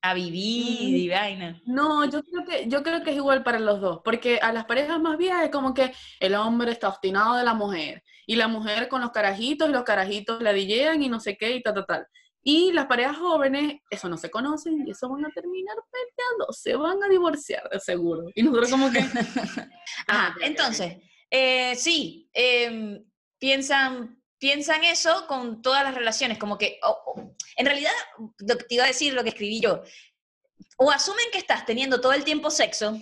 a 0.01 0.15
vivir 0.15 0.97
y 0.97 1.09
vaina. 1.09 1.61
No, 1.67 2.05
yo 2.05 2.23
creo 2.23 2.45
que 2.45 2.69
yo 2.69 2.83
creo 2.83 3.03
que 3.03 3.11
es 3.11 3.17
igual 3.17 3.43
para 3.43 3.59
los 3.59 3.81
dos, 3.81 4.01
porque 4.05 4.39
a 4.39 4.53
las 4.53 4.67
parejas 4.67 5.01
más 5.01 5.19
viejas 5.19 5.45
es 5.45 5.51
como 5.51 5.75
que 5.75 5.93
el 6.21 6.35
hombre 6.35 6.71
está 6.71 6.89
obstinado 6.89 7.37
de 7.37 7.45
la 7.45 7.55
mujer 7.55 8.05
y 8.27 8.37
la 8.37 8.47
mujer 8.47 8.89
con 8.89 9.01
los 9.01 9.11
carajitos 9.11 9.69
y 9.69 9.73
los 9.73 9.83
carajitos 9.83 10.41
la 10.43 10.53
dillean 10.53 11.03
y 11.03 11.09
no 11.09 11.19
sé 11.21 11.37
qué 11.37 11.57
y 11.57 11.63
tal 11.63 11.75
tal 11.75 11.87
tal. 11.87 12.07
Y 12.47 12.73
las 12.73 12.85
parejas 12.85 13.17
jóvenes, 13.17 13.81
eso 13.89 14.09
no 14.11 14.19
se 14.19 14.31
conocen 14.31 14.87
y 14.87 14.91
eso 14.91 15.09
van 15.09 15.25
a 15.25 15.31
terminar 15.31 15.77
peleando, 15.91 16.53
se 16.53 16.77
van 16.77 17.03
a 17.03 17.09
divorciar 17.09 17.69
de 17.71 17.81
seguro. 17.81 18.27
Y 18.35 18.43
nosotros 18.43 18.71
como 18.71 18.93
que 18.93 18.99
Ajá, 20.07 20.35
ok, 20.37 20.43
entonces, 20.43 20.99
eh, 21.31 21.75
sí, 21.75 22.29
em, 22.35 23.03
piensan, 23.39 24.23
piensan 24.45 24.85
eso 24.85 25.27
con 25.27 25.63
todas 25.63 25.83
las 25.85 25.95
relaciones, 25.95 26.37
como 26.37 26.59
que, 26.59 26.79
en 27.57 27.65
realidad, 27.65 27.93
lo 28.41 28.59
que 28.59 28.65
te 28.65 28.75
iba 28.75 28.85
a 28.85 28.89
decir, 28.89 29.15
lo 29.15 29.23
que 29.23 29.31
escribí 29.31 29.59
yo, 29.59 29.83
o 30.77 30.91
asumen 30.91 31.25
que 31.33 31.39
estás 31.39 31.65
teniendo 31.65 31.99
todo 31.99 32.13
el 32.13 32.25
tiempo 32.25 32.51
sexo, 32.51 32.95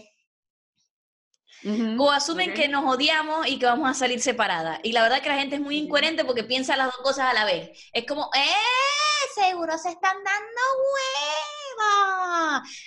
o 1.98 2.10
asumen 2.12 2.54
que 2.54 2.68
nos 2.68 2.84
odiamos 2.84 3.48
y 3.48 3.58
que 3.58 3.66
vamos 3.66 3.90
a 3.90 3.94
salir 3.94 4.20
separadas. 4.20 4.78
Y 4.84 4.92
la 4.92 5.02
verdad 5.02 5.20
que 5.20 5.30
la 5.30 5.38
gente 5.38 5.56
es 5.56 5.60
muy 5.60 5.78
incoherente 5.78 6.24
porque 6.24 6.44
piensa 6.44 6.76
las 6.76 6.92
dos 6.92 6.98
cosas 6.98 7.28
a 7.28 7.34
la 7.34 7.44
vez. 7.44 7.76
Es 7.92 8.06
como, 8.06 8.30
¡eh! 8.36 9.34
Seguro 9.34 9.76
se 9.78 9.88
están 9.88 10.22
dando 10.22 10.60
huevos. 10.78 11.51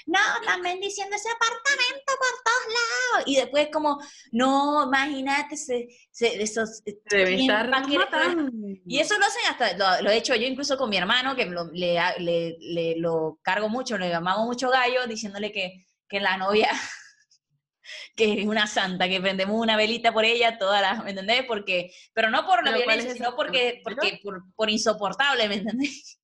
No, 0.08 0.20
están 0.42 0.62
bendiciendo 0.62 1.16
ese 1.16 1.30
apartamento 1.30 2.14
por 2.18 2.44
todos 2.44 2.74
lados. 2.74 3.24
Y 3.28 3.36
después 3.36 3.70
como, 3.72 4.00
no, 4.32 4.86
imagínate, 4.88 5.58
se, 5.58 5.88
se- 6.12 6.42
esos, 6.42 6.78
se 6.86 6.98
deben 7.10 7.38
¿quién 7.38 7.52
estar 7.52 7.72
va 7.74 7.78
a 7.78 7.82
querer- 7.84 8.00
matando. 8.00 8.52
y 8.86 9.00
eso 9.00 9.18
lo 9.18 9.26
hacen 9.26 9.44
hasta, 9.50 9.78
lo, 9.98 10.04
lo 10.04 10.10
he 10.12 10.18
hecho 10.18 10.36
yo 10.36 10.46
incluso 10.48 10.78
con 10.78 10.90
mi 10.90 10.98
hermano, 10.98 11.36
que 11.36 11.46
lo, 11.46 11.66
le, 11.72 11.98
le- 12.20 12.58
le- 12.60 12.96
lo 12.98 13.40
cargo 13.42 13.70
mucho, 13.70 13.98
le 13.98 14.10
llamamos 14.10 14.46
mucho 14.46 14.70
gallo, 14.70 15.06
diciéndole 15.08 15.52
que, 15.52 15.86
que 16.08 16.20
la 16.20 16.38
novia, 16.38 16.70
que 18.16 18.42
es 18.42 18.48
una 18.48 18.68
santa, 18.68 19.08
que 19.08 19.22
prendemos 19.22 19.60
una 19.60 19.78
velita 19.78 20.12
por 20.14 20.26
ella, 20.26 20.58
todas 20.58 20.82
las, 20.82 21.04
¿me 21.04 21.12
entendés? 21.12 21.44
Porque, 21.48 21.92
pero 22.14 22.30
no 22.30 22.46
por 22.46 22.64
la 22.66 22.72
Pero 22.72 22.84
¿cuál 22.86 22.98
violencia, 22.98 23.12
es 23.12 23.18
sino 23.18 23.36
porque, 23.36 23.82
porque 23.84 24.20
por, 24.24 24.44
por 24.56 24.70
insoportable, 24.70 25.48
¿me 25.50 25.56
entendés? 25.56 26.20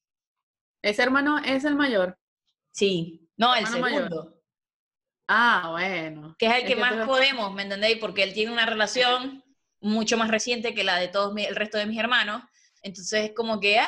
Ese 0.82 1.04
hermano 1.04 1.38
es 1.40 1.64
el 1.66 1.76
mayor. 1.76 2.18
Sí, 2.72 3.21
no, 3.42 3.56
el 3.56 3.64
Hermano 3.66 3.82
mayor. 3.82 4.04
segundo, 4.04 4.42
Ah, 5.28 5.68
bueno. 5.72 6.36
que 6.38 6.46
es 6.48 6.52
el 6.54 6.58
Es 6.60 6.64
que 6.68 6.76
que 6.76 6.82
más 6.82 7.00
tú- 7.00 7.06
podemos, 7.06 7.54
¿me 7.54 7.64
entendéis? 7.64 7.98
Porque 8.00 8.24
él 8.24 8.34
tiene 8.34 8.52
una 8.52 8.66
relación 8.66 9.44
mucho 9.80 10.18
más 10.18 10.30
reciente 10.30 10.74
que 10.74 10.84
la 10.84 10.98
de 10.98 11.08
todos 11.08 11.34
mi- 11.34 11.46
el 11.46 11.56
resto 11.56 11.78
de 11.78 11.86
mis 11.86 11.98
hermanos. 12.00 12.44
Entonces 12.84 13.30
es 13.30 13.32
como 13.36 13.60
que, 13.60 13.80
ah, 13.80 13.88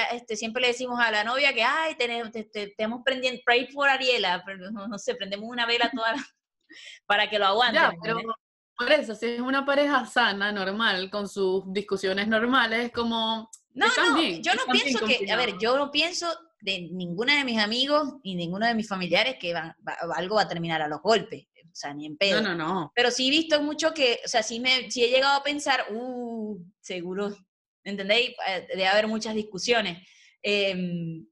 ay, 0.00 0.16
este, 0.16 0.36
siempre 0.36 0.62
le 0.62 0.68
decimos 0.68 0.98
a 1.00 1.10
la 1.10 1.24
novia 1.24 1.52
que, 1.52 1.62
ay, 1.64 1.96
tenemos, 1.96 2.30
te, 2.32 2.44
te- 2.44 2.68
tenemos 2.76 3.02
prendiendo, 3.04 3.40
pray 3.44 3.66
for 3.68 3.88
Ariela, 3.88 4.42
pero 4.46 4.70
no, 4.70 4.86
no 4.88 4.98
sé, 4.98 5.14
prendemos 5.16 5.48
una 5.50 5.66
vela 5.66 5.90
toda 6.04 6.12
la- 6.14 6.26
para 7.06 7.28
que 7.28 7.38
lo 7.38 7.46
aguante. 7.46 7.74
Ya, 7.80 7.90
¿me 7.90 7.98
pero 8.02 8.20
por 8.76 8.90
eso, 8.92 9.14
si 9.14 9.26
es 9.26 9.40
una 9.40 9.66
pareja 9.66 10.06
sana, 10.06 10.50
normal, 10.52 11.10
con 11.10 11.28
sus 11.28 11.64
discusiones 11.72 12.26
normales, 12.28 12.86
es 12.86 12.92
como... 12.92 13.50
No, 13.74 13.86
no, 13.86 14.14
bien, 14.16 14.42
yo 14.42 14.54
no 14.54 14.64
pienso 14.72 15.04
que, 15.06 15.30
a 15.30 15.36
ver, 15.36 15.58
yo 15.58 15.76
no 15.76 15.90
pienso 15.90 16.26
de 16.60 16.88
ninguna 16.92 17.38
de 17.38 17.44
mis 17.44 17.58
amigos 17.58 18.14
y 18.22 18.34
ninguno 18.34 18.66
de 18.66 18.74
mis 18.74 18.88
familiares 18.88 19.36
que 19.40 19.52
van- 19.52 19.74
va- 19.86 19.96
algo 20.16 20.36
va 20.36 20.42
a 20.42 20.48
terminar 20.48 20.82
a 20.82 20.88
los 20.88 21.00
golpes, 21.00 21.46
o 21.64 21.74
sea, 21.74 21.94
ni 21.94 22.06
en 22.06 22.16
pedo. 22.16 22.40
No, 22.42 22.54
no, 22.54 22.68
no. 22.74 22.92
Pero 22.94 23.10
sí 23.10 23.28
he 23.28 23.30
visto 23.30 23.62
mucho 23.62 23.92
que, 23.94 24.20
o 24.24 24.28
sea, 24.28 24.42
sí, 24.42 24.60
me, 24.60 24.90
sí 24.90 25.04
he 25.04 25.08
llegado 25.10 25.38
a 25.38 25.42
pensar, 25.42 25.86
uh, 25.92 26.58
seguro, 26.80 27.34
¿entendéis? 27.84 28.30
Eh, 28.48 28.66
Debe 28.70 28.86
haber 28.88 29.06
muchas 29.08 29.34
discusiones. 29.34 29.98
Em, 30.42 31.26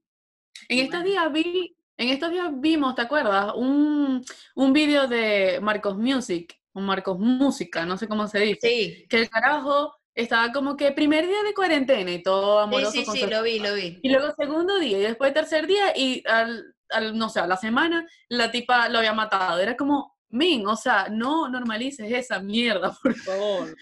En 0.67 0.79
estos 0.79 1.01
bueno. 1.01 1.05
días 1.05 1.31
vi, 1.33 1.75
en 1.97 2.09
estos 2.09 2.31
días 2.31 2.47
vimos, 2.53 2.95
¿te 2.95 3.01
acuerdas? 3.01 3.53
Un, 3.55 4.23
un 4.55 4.73
vídeo 4.73 5.07
de 5.07 5.59
Marcos 5.61 5.97
Music, 5.97 6.55
o 6.71 6.79
Marcos 6.81 7.17
Música, 7.19 7.85
no 7.85 7.97
sé 7.97 8.07
cómo 8.07 8.27
se 8.27 8.39
dice, 8.39 8.59
sí, 8.69 9.05
que 9.09 9.17
el 9.17 9.29
carajo 9.29 9.95
estaba 10.15 10.51
como 10.51 10.75
que 10.75 10.91
primer 10.91 11.27
día 11.27 11.43
de 11.43 11.53
cuarentena 11.53 12.11
y 12.11 12.23
todo 12.23 12.59
sí, 12.59 12.63
amoroso 12.63 12.91
sí, 12.91 13.05
sí, 13.05 13.19
su 13.21 13.27
lo 13.27 13.43
vi, 13.43 13.59
lo 13.59 13.73
vi. 13.73 13.99
Y 14.01 14.09
luego 14.09 14.33
segundo 14.35 14.79
día, 14.79 14.97
y 14.97 15.01
después 15.01 15.33
tercer 15.33 15.67
día, 15.67 15.93
y 15.95 16.23
al, 16.27 16.75
al, 16.89 17.17
no 17.17 17.29
sé, 17.29 17.39
a 17.39 17.47
la 17.47 17.57
semana, 17.57 18.05
la 18.27 18.51
tipa 18.51 18.89
lo 18.89 18.99
había 18.99 19.13
matado. 19.13 19.59
Era 19.59 19.77
como, 19.77 20.17
min, 20.29 20.65
o 20.67 20.75
sea, 20.75 21.07
no 21.09 21.49
normalices 21.49 22.11
esa 22.11 22.39
mierda, 22.39 22.95
por 23.03 23.15
favor. 23.15 23.75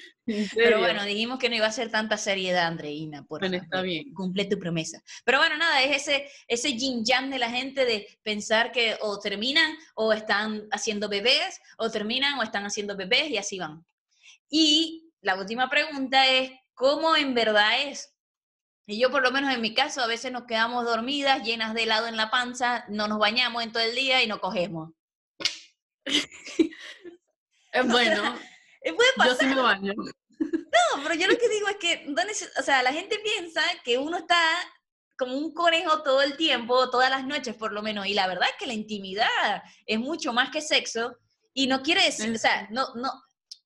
Pero 0.55 0.79
bueno, 0.79 1.05
dijimos 1.05 1.39
que 1.39 1.49
no 1.49 1.55
iba 1.55 1.67
a 1.67 1.71
ser 1.71 1.89
tanta 1.89 2.17
seriedad, 2.17 2.67
Andreina, 2.67 3.23
por 3.23 3.39
Bueno, 3.39 3.55
está 3.57 3.81
bien. 3.81 4.13
Cumple 4.13 4.45
tu 4.45 4.59
promesa. 4.59 5.01
Pero 5.23 5.37
bueno, 5.37 5.57
nada, 5.57 5.81
es 5.81 6.07
ese, 6.07 6.29
ese 6.47 6.73
yin 6.73 7.03
yang 7.05 7.29
de 7.29 7.39
la 7.39 7.49
gente 7.49 7.85
de 7.85 8.07
pensar 8.23 8.71
que 8.71 8.97
o 9.01 9.19
terminan 9.19 9.73
o 9.95 10.11
están 10.11 10.67
haciendo 10.71 11.07
bebés, 11.07 11.59
o 11.77 11.89
terminan 11.89 12.37
o 12.39 12.43
están 12.43 12.65
haciendo 12.65 12.97
bebés 12.97 13.29
y 13.29 13.37
así 13.37 13.57
van. 13.57 13.85
Y 14.49 15.06
la 15.21 15.35
última 15.35 15.69
pregunta 15.69 16.27
es, 16.27 16.51
¿cómo 16.73 17.15
en 17.15 17.33
verdad 17.33 17.81
es? 17.83 18.13
Y 18.85 18.99
yo 18.99 19.11
por 19.11 19.21
lo 19.21 19.31
menos 19.31 19.53
en 19.53 19.61
mi 19.61 19.73
caso 19.73 20.01
a 20.01 20.07
veces 20.07 20.31
nos 20.31 20.45
quedamos 20.45 20.85
dormidas, 20.85 21.43
llenas 21.43 21.73
de 21.73 21.83
helado 21.83 22.07
en 22.07 22.15
la 22.15 22.29
panza, 22.29 22.85
no 22.87 23.07
nos 23.07 23.19
bañamos 23.19 23.63
en 23.63 23.71
todo 23.71 23.83
el 23.83 23.95
día 23.95 24.23
y 24.23 24.27
no 24.27 24.39
cogemos. 24.39 24.91
Eh, 26.05 27.81
bueno, 27.85 28.37
Eh, 28.81 28.93
Puede 28.93 29.09
yo 29.09 29.17
pasar, 29.17 29.37
sí 29.37 29.45
me 29.45 29.61
baño. 29.61 29.93
No, 30.39 31.03
pero 31.03 31.15
yo 31.15 31.27
lo 31.27 31.37
que 31.37 31.49
digo 31.49 31.67
es 31.67 31.77
que, 31.77 32.07
o 32.57 32.63
sea, 32.63 32.81
la 32.83 32.93
gente 32.93 33.19
piensa 33.19 33.61
que 33.83 33.97
uno 33.97 34.17
está 34.17 34.37
como 35.17 35.35
un 35.35 35.53
conejo 35.53 36.03
todo 36.03 36.21
el 36.21 36.37
tiempo, 36.37 36.89
todas 36.89 37.09
las 37.09 37.25
noches 37.25 37.55
por 37.55 37.73
lo 37.73 37.81
menos, 37.81 38.05
y 38.05 38.13
la 38.13 38.27
verdad 38.27 38.47
es 38.49 38.55
que 38.59 38.67
la 38.67 38.73
intimidad 38.73 39.63
es 39.85 39.99
mucho 39.99 40.31
más 40.31 40.51
que 40.51 40.61
sexo, 40.61 41.17
y 41.53 41.67
no 41.67 41.81
quiere 41.81 42.03
decir, 42.03 42.31
o 42.33 42.37
sea, 42.37 42.67
no, 42.69 42.93
no, 42.95 43.11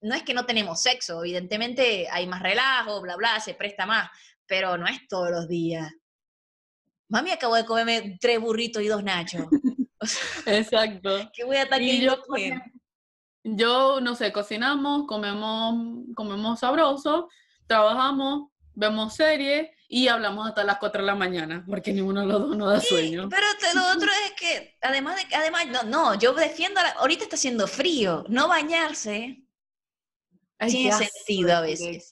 no 0.02 0.16
es 0.16 0.24
que 0.24 0.34
no 0.34 0.46
tenemos 0.46 0.82
sexo, 0.82 1.20
evidentemente 1.24 2.08
hay 2.10 2.28
más 2.28 2.42
relajo, 2.42 3.02
bla, 3.02 3.16
bla, 3.16 3.40
se 3.40 3.54
presta 3.54 3.86
más, 3.86 4.10
pero 4.46 4.78
no 4.78 4.88
es 4.88 5.08
todos 5.08 5.30
los 5.32 5.48
días. 5.48 5.92
Mami 7.10 7.32
acabo 7.32 7.56
de 7.56 7.66
comerme 7.66 8.18
tres 8.22 8.40
burritos 8.40 8.82
y 8.82 8.88
dos 8.88 9.04
nachos. 9.04 9.46
O 10.00 10.06
sea, 10.06 10.58
Exacto. 10.58 11.30
¿qué 11.34 11.44
voy 11.44 11.58
a 11.58 11.64
estar 11.64 11.82
Y 11.82 12.02
yo, 12.02 12.18
yo, 13.44 14.00
no 14.02 14.16
sé, 14.16 14.32
cocinamos, 14.32 15.06
comemos, 15.08 16.04
comemos 16.16 16.60
sabroso, 16.60 17.30
trabajamos, 17.68 18.50
vemos 18.74 19.16
series 19.16 19.70
y 19.88 20.08
hablamos 20.08 20.48
hasta 20.48 20.64
las 20.64 20.78
4 20.78 21.02
de 21.02 21.08
la 21.08 21.16
mañana, 21.16 21.66
porque 21.68 21.92
ninguno 21.92 22.22
de 22.22 22.28
los 22.28 22.40
dos 22.42 22.56
nos 22.58 22.72
da 22.72 22.80
sueño. 22.80 23.28
Pero 23.30 23.46
lo 23.76 23.92
otro 23.92 24.10
es 24.26 24.32
que, 24.40 24.78
además 24.82 25.18
de 25.18 25.36
además, 25.36 25.68
no, 25.68 25.84
no, 25.84 26.16
yo 26.20 26.34
defiendo, 26.34 26.82
la- 26.82 26.92
ahorita 26.92 27.24
está 27.24 27.36
haciendo 27.36 27.68
frío, 27.68 28.24
no 28.30 28.48
bañarse 28.48 29.44
Ay, 30.62 30.72
tiene 30.72 30.92
sentido 30.94 31.56
a 31.58 31.62
veces. 31.62 32.10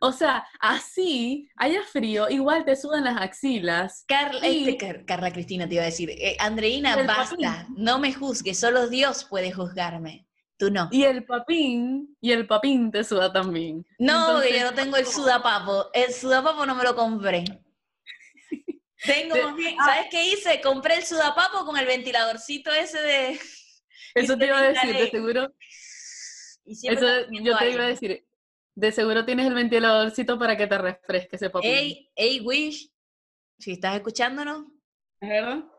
O 0.00 0.12
sea, 0.12 0.46
así, 0.60 1.48
haya 1.56 1.82
frío, 1.82 2.28
igual 2.30 2.64
te 2.64 2.74
sudan 2.74 3.04
las 3.04 3.20
axilas. 3.20 4.04
Carla, 4.08 4.46
Y- 4.48 4.68
este, 4.70 4.76
Car- 4.78 5.04
Carla 5.04 5.32
Cristina 5.32 5.68
te 5.68 5.74
iba 5.74 5.82
a 5.82 5.86
decir, 5.86 6.10
eh, 6.10 6.36
Andreina, 6.38 6.96
basta, 7.04 7.36
papín. 7.36 7.74
no 7.76 7.98
me 7.98 8.14
juzgues, 8.14 8.58
solo 8.58 8.88
Dios 8.88 9.24
puede 9.24 9.52
juzgarme, 9.52 10.26
tú 10.56 10.70
no. 10.70 10.88
Y 10.90 11.04
el 11.04 11.24
papín, 11.24 12.16
y 12.20 12.32
el 12.32 12.46
papín 12.46 12.90
te 12.90 13.04
suda 13.04 13.30
también. 13.32 13.86
No, 13.98 14.40
que 14.40 14.48
Entonces, 14.48 14.60
yo 14.60 14.64
no 14.70 14.74
tengo 14.74 14.96
el 14.96 15.06
sudapapo, 15.06 15.90
el 15.92 16.12
sudapapo 16.14 16.64
no 16.64 16.74
me 16.74 16.84
lo 16.84 16.94
compré. 16.96 17.44
Tengo, 19.04 19.34
De- 19.34 19.42
más 19.44 19.54
bien- 19.56 19.76
ah. 19.78 19.84
¿sabes 19.86 20.06
qué 20.10 20.24
hice? 20.32 20.60
Compré 20.62 20.94
el 20.96 21.04
sudapapo 21.04 21.64
con 21.66 21.76
el 21.76 21.84
ventiladorcito 21.86 22.72
ese 22.72 23.00
de... 23.02 23.40
Eso 24.14 24.38
te 24.38 24.46
iba 24.46 24.58
a 24.58 24.62
decir, 24.62 24.96
de 24.96 25.10
seguro, 25.10 25.52
Y 26.66 26.74
siempre 26.74 27.04
eso 27.04 27.30
yo 27.44 27.56
te 27.56 27.70
iba 27.70 27.84
a 27.84 27.86
decir, 27.86 28.26
de 28.74 28.92
seguro 28.92 29.24
tienes 29.24 29.46
el 29.46 29.54
ventiladorcito 29.54 30.38
para 30.38 30.56
que 30.56 30.66
te 30.66 30.76
refresque 30.78 31.36
ese 31.36 31.50
papín. 31.50 31.70
Ey, 31.70 32.10
ey, 32.16 32.40
Wish, 32.40 32.90
si 33.58 33.72
estás 33.72 33.96
escuchándonos, 33.96 34.64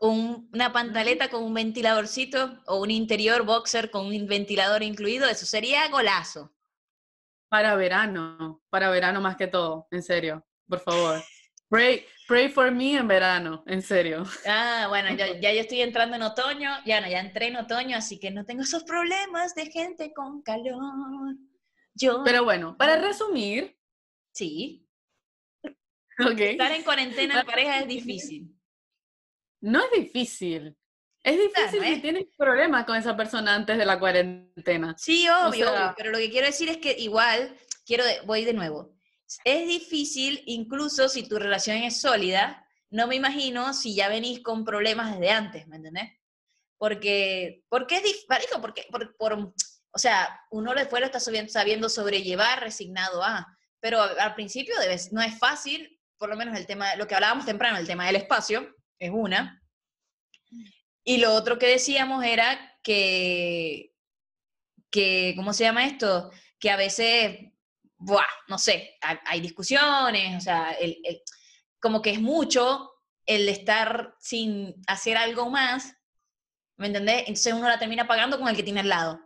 un- 0.02 0.50
una 0.54 0.72
pantaleta 0.74 1.30
con 1.30 1.44
un 1.44 1.54
ventiladorcito 1.54 2.60
o 2.68 2.82
un 2.82 2.92
interior 2.92 3.44
boxer 3.46 3.92
con 3.92 4.08
un 4.08 4.28
ventilador 4.28 4.82
incluido, 4.84 5.28
eso 5.28 5.46
sería 5.46 5.88
golazo. 5.90 6.54
Para 7.50 7.76
verano, 7.76 8.62
para 8.70 8.90
verano 8.90 9.22
más 9.22 9.38
que 9.38 9.48
todo, 9.48 9.88
en 9.92 10.04
serio, 10.04 10.46
por 10.68 10.80
favor. 10.80 11.22
Pray, 11.70 12.06
pray 12.28 12.48
for 12.50 12.72
me 12.72 12.96
en 12.96 13.08
verano, 13.08 13.64
en 13.68 13.82
serio. 13.82 14.24
Ah, 14.46 14.86
bueno, 14.90 15.14
ya, 15.16 15.38
ya 15.40 15.54
yo 15.54 15.60
estoy 15.62 15.82
entrando 15.82 16.16
en 16.16 16.22
otoño, 16.22 16.70
ya 16.86 17.02
no, 17.02 17.10
ya 17.10 17.20
entré 17.20 17.48
en 17.48 17.58
otoño, 17.58 17.98
así 17.98 18.20
que 18.20 18.32
no 18.32 18.46
tengo 18.46 18.62
esos 18.64 18.84
problemas 18.84 19.54
de 19.54 19.66
gente 19.70 20.14
con 20.14 20.42
calor. 20.42 21.36
Yo, 21.94 22.22
Pero 22.24 22.44
bueno, 22.46 22.78
para 22.78 22.96
resumir, 22.98 23.78
sí, 24.32 24.88
ok, 26.20 26.40
estar 26.40 26.72
en 26.72 26.84
cuarentena 26.84 27.42
en 27.42 27.46
pareja 27.46 27.80
es 27.80 27.88
difícil. 27.88 28.56
no 29.62 29.84
es 29.84 29.92
difícil. 29.92 30.78
Es 31.24 31.38
difícil 31.38 31.84
¿eh? 31.84 31.96
si 31.96 32.02
tienes 32.02 32.26
problemas 32.38 32.86
con 32.86 32.96
esa 32.96 33.18
persona 33.18 33.54
antes 33.56 33.78
de 33.78 33.86
la 33.86 34.00
cuarentena. 34.00 34.96
Sí, 34.98 35.28
obvio, 35.28 35.68
sea- 35.68 35.88
obvio, 35.88 35.94
pero 35.98 36.12
lo 36.12 36.18
que 36.20 36.30
quiero 36.30 36.48
decir 36.48 36.70
es 36.70 36.78
que 36.78 36.96
igual, 36.98 37.54
quiero, 37.86 38.06
voy 38.26 38.46
de 38.46 38.54
nuevo, 38.54 38.97
es 39.44 39.68
difícil 39.68 40.44
incluso 40.46 41.10
si 41.10 41.24
tu 41.28 41.38
relación 41.38 41.78
es 41.78 42.00
sólida, 42.02 42.66
no 42.90 43.08
me 43.08 43.16
imagino 43.16 43.74
si 43.74 43.96
ya 43.96 44.08
venís 44.10 44.42
con 44.42 44.64
problemas 44.64 45.12
desde 45.12 45.32
antes, 45.32 45.68
¿me 45.68 45.78
entendés? 45.78 46.12
Porque, 46.78 47.64
porque 47.70 47.98
es 47.98 48.04
difícil, 48.04 48.28
porque, 48.62 48.88
por, 48.92 49.16
por- 49.18 49.54
o 49.92 50.00
sea, 50.00 50.40
uno 50.52 50.74
después 50.74 51.00
lo 51.02 51.08
está 51.08 51.20
sabiendo, 51.20 51.90
sobrellevar, 51.90 52.62
resignado 52.62 53.24
a, 53.24 53.48
pero 53.80 54.02
al 54.02 54.36
principio 54.36 54.76
no 55.12 55.22
es 55.22 55.38
fácil, 55.40 56.00
por 56.18 56.30
lo 56.30 56.36
menos 56.36 56.56
el 56.58 56.66
tema, 56.68 56.96
lo 56.96 57.08
que 57.08 57.16
hablábamos 57.16 57.46
temprano, 57.46 57.78
el 57.78 57.88
tema 57.88 58.06
del 58.06 58.16
espacio, 58.18 58.76
es 59.00 59.12
una. 59.14 59.62
Y 61.04 61.18
lo 61.18 61.34
otro 61.34 61.58
que 61.58 61.68
decíamos 61.68 62.24
era 62.24 62.76
que, 62.84 63.94
que, 64.92 65.34
¿cómo 65.36 65.54
se 65.54 65.64
llama 65.64 65.86
esto? 65.86 66.32
Que 66.60 66.70
a 66.70 66.76
veces, 66.76 67.52
buah, 67.98 68.26
no 68.48 68.58
sé, 68.58 68.96
ha- 69.02 69.20
hay 69.26 69.42
discusiones, 69.42 70.38
o 70.38 70.42
sea, 70.42 70.72
el, 70.74 70.98
el- 71.04 71.22
como 71.80 72.02
que 72.02 72.12
es 72.12 72.22
mucho 72.22 72.92
el 73.26 73.48
estar 73.50 74.16
sin 74.20 74.76
hacer 74.88 75.18
algo 75.18 75.50
más, 75.50 75.94
¿me 76.78 76.88
entendés? 76.88 77.20
Entonces 77.22 77.54
uno 77.54 77.68
la 77.68 77.80
termina 77.80 78.08
pagando 78.08 78.40
con 78.40 78.48
el 78.48 78.56
que 78.56 78.64
tiene 78.64 78.80
al 78.82 78.90
lado. 78.90 79.20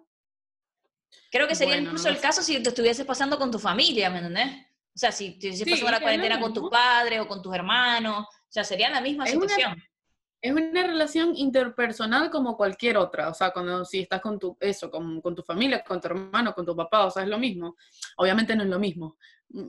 Creo 1.32 1.48
que 1.48 1.56
sería 1.56 1.76
Bueno, 1.76 1.88
incluso 1.90 2.06
no 2.06 2.12
el 2.12 2.18
sé. 2.18 2.22
caso 2.22 2.42
si 2.42 2.62
te 2.62 2.70
estuvieses 2.70 3.06
pasando 3.06 3.38
con 3.38 3.52
tu 3.52 3.60
familia, 3.60 4.10
¿me 4.10 4.18
entendés? 4.20 4.48
O 4.94 4.98
sea, 4.98 5.12
si 5.12 5.32
te 5.40 5.50
estuvieses 5.50 5.66
Sí, 5.66 5.72
pasando 5.72 5.92
la 5.92 6.02
cuarentena 6.02 6.40
con 6.40 6.54
tus 6.54 6.70
padres 6.70 7.20
o 7.22 7.28
con 7.28 7.42
tus 7.42 7.54
hermanos, 7.56 8.26
o 8.28 8.52
sea, 8.52 8.64
sería 8.64 8.90
la 8.90 9.00
misma 9.02 9.26
Es 9.26 9.36
una- 9.36 9.48
situación. 9.48 9.84
Es 10.42 10.52
una 10.52 10.84
relación 10.88 11.36
interpersonal 11.36 12.32
como 12.32 12.58
cualquier 12.58 12.98
otra, 12.98 13.30
o 13.30 13.34
sea, 13.34 13.52
cuando 13.52 13.86
si 13.86 14.00
estás 14.00 14.22
con 14.22 14.40
tu, 14.40 14.58
eso, 14.60 14.90
con, 14.90 15.22
con 15.22 15.36
tu 15.36 15.44
familia, 15.44 15.84
con 15.84 16.02
tu 16.02 16.08
hermano, 16.08 16.54
con 16.56 16.66
tu 16.66 16.76
papá, 16.76 17.06
o 17.06 17.12
sea, 17.12 17.22
es 17.24 17.30
lo 17.30 17.38
mismo. 17.38 17.76
Obviamente 18.18 18.56
no 18.56 18.64
es 18.64 18.70
lo 18.70 18.80
mismo. 18.80 19.18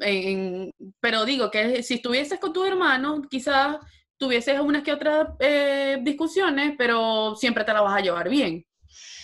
En- 0.01 0.73
pero 1.01 1.25
digo 1.25 1.51
que 1.51 1.83
si 1.83 1.95
estuvieses 1.95 2.39
con 2.41 2.53
tu 2.53 2.65
hermano, 2.65 3.21
quizás 3.31 3.77
tuvieses 4.17 4.61
unas 4.61 4.83
que 4.83 4.93
otras 4.93 5.29
eh, 5.41 5.99
discusiones, 6.03 6.75
pero 6.79 7.35
siempre 7.37 7.65
te 7.65 7.73
la 7.73 7.83
vas 7.83 7.97
a 7.99 8.01
llevar 8.01 8.29
bien, 8.29 8.65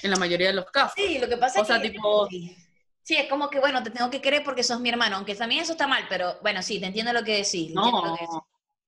en 0.03 0.11
la 0.11 0.17
mayoría 0.19 0.49
de 0.49 0.55
los 0.55 0.67
casos. 0.67 0.95
Sí, 0.97 1.19
lo 1.19 1.29
que 1.29 1.37
pasa 1.39 1.61
O 1.61 1.63
es 1.63 1.69
sea, 1.69 1.81
que... 1.81 1.91
tipo- 1.91 2.29
Sí. 2.29 3.15
Es 3.17 3.27
como 3.31 3.49
que, 3.49 3.59
bueno, 3.59 3.83
te 3.83 3.91
tengo 3.91 4.11
que 4.11 4.21
querer 4.21 4.45
porque 4.45 4.63
sos 4.63 4.81
mi 4.81 4.91
hermano, 4.91 5.17
aunque 5.17 5.35
también 5.35 5.63
eso 5.63 5.73
está 5.73 5.87
mal, 5.87 6.05
pero 6.11 6.35
bueno, 6.43 6.61
sí, 6.63 6.79
te 6.79 6.85
entiendo 6.85 7.11
lo 7.15 7.25
que 7.25 7.37
decís. 7.37 7.69
entiendo 7.75 7.91
lo 7.91 8.03
No, 8.09 8.15
que 8.17 8.21
decís. 8.21 8.39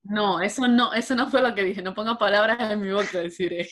No, 0.03 0.41
eso 0.41 0.67
no, 0.67 0.93
eso 0.93 1.15
no 1.15 1.29
fue 1.29 1.43
lo 1.43 1.55
que 1.55 1.63
dije, 1.63 1.83
no 1.83 1.95
ponga 1.95 2.17
palabras 2.19 2.71
en 2.73 2.81
mi 2.81 2.91
boca, 2.91 3.19
deciré. 3.19 3.69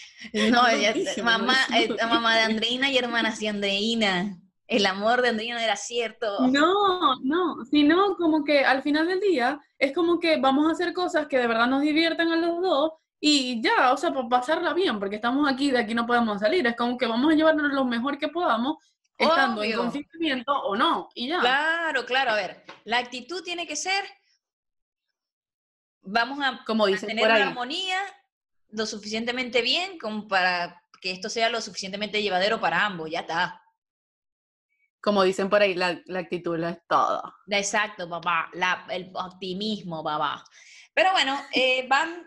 No, 0.51 0.67
ella- 0.69 0.95
mamá, 1.25 1.57
no 1.71 1.77
eh, 1.77 1.97
mamá 2.09 2.37
de 2.37 2.43
Andreina 2.43 2.91
y 2.91 2.99
hermana 2.99 3.35
de 3.38 3.49
Andreina. 3.49 4.37
el 4.67 4.85
amor 4.87 5.23
de 5.23 5.31
Andrina 5.31 5.62
era 5.64 5.77
cierto. 5.77 6.47
No, 6.49 7.17
no, 7.23 7.64
sino 7.71 8.17
como 8.17 8.45
que 8.45 8.64
al 8.64 8.83
final 8.83 9.07
del 9.09 9.21
día 9.21 9.59
es 9.79 9.93
como 9.95 10.21
que 10.21 10.37
vamos 10.38 10.69
a 10.69 10.73
hacer 10.73 10.93
cosas 10.93 11.27
que 11.27 11.38
de 11.38 11.47
verdad 11.47 11.67
nos 11.67 11.81
diviertan 11.83 12.31
a 12.31 12.37
los 12.37 12.61
dos 12.61 12.93
y 13.21 13.61
ya, 13.62 13.93
o 13.93 13.97
sea, 13.97 14.12
para 14.12 14.29
pasarla 14.29 14.75
bien, 14.75 14.99
porque 15.01 15.17
estamos 15.17 15.51
aquí, 15.51 15.71
de 15.71 15.79
aquí 15.79 15.95
no 15.95 16.07
podemos 16.07 16.38
salir. 16.41 16.67
Es 16.67 16.77
como 16.77 16.97
que 16.99 17.07
vamos 17.07 17.33
a 17.33 17.35
llevarnos 17.37 17.73
lo 17.73 17.85
mejor 17.85 18.17
que 18.19 18.29
podamos, 18.29 18.77
estando 19.17 19.62
en 19.64 19.71
Obvio. 19.73 19.83
confinamiento 19.83 20.53
o 20.53 20.77
no, 20.77 21.09
y 21.14 21.27
ya. 21.29 21.41
Claro, 21.41 22.05
claro. 22.05 22.31
A 22.33 22.35
ver, 22.37 22.62
la 22.85 22.99
actitud 22.99 23.43
tiene 23.43 23.67
que 23.67 23.75
ser, 23.75 24.05
vamos 26.02 26.38
a 26.42 26.64
Como 26.64 26.87
dicen 26.87 27.16
por 27.16 27.26
una 27.28 27.48
armonía 27.48 27.98
lo 28.70 28.84
suficientemente 28.87 29.62
bien 29.62 29.98
como 29.98 30.28
para 30.28 30.82
que 31.00 31.11
esto 31.12 31.30
sea 31.30 31.48
lo 31.48 31.61
suficientemente 31.61 32.22
llevadero 32.22 32.61
para 32.61 32.84
ambos. 32.84 33.11
Ya 33.11 33.20
está. 33.20 33.62
Como 35.00 35.22
dicen 35.22 35.48
por 35.48 35.62
ahí, 35.62 35.74
la, 35.74 36.00
la 36.06 36.18
actitud 36.18 36.58
lo 36.58 36.68
es 36.68 36.78
todo. 36.88 37.22
Exacto, 37.48 38.08
papá. 38.11 38.50
La- 38.52 38.84
el 38.90 39.11
optimismo, 39.14 40.02
papá. 40.02 40.44
Pero 40.92 41.12
bueno, 41.12 41.40
eh, 41.54 41.87
van 41.88 42.26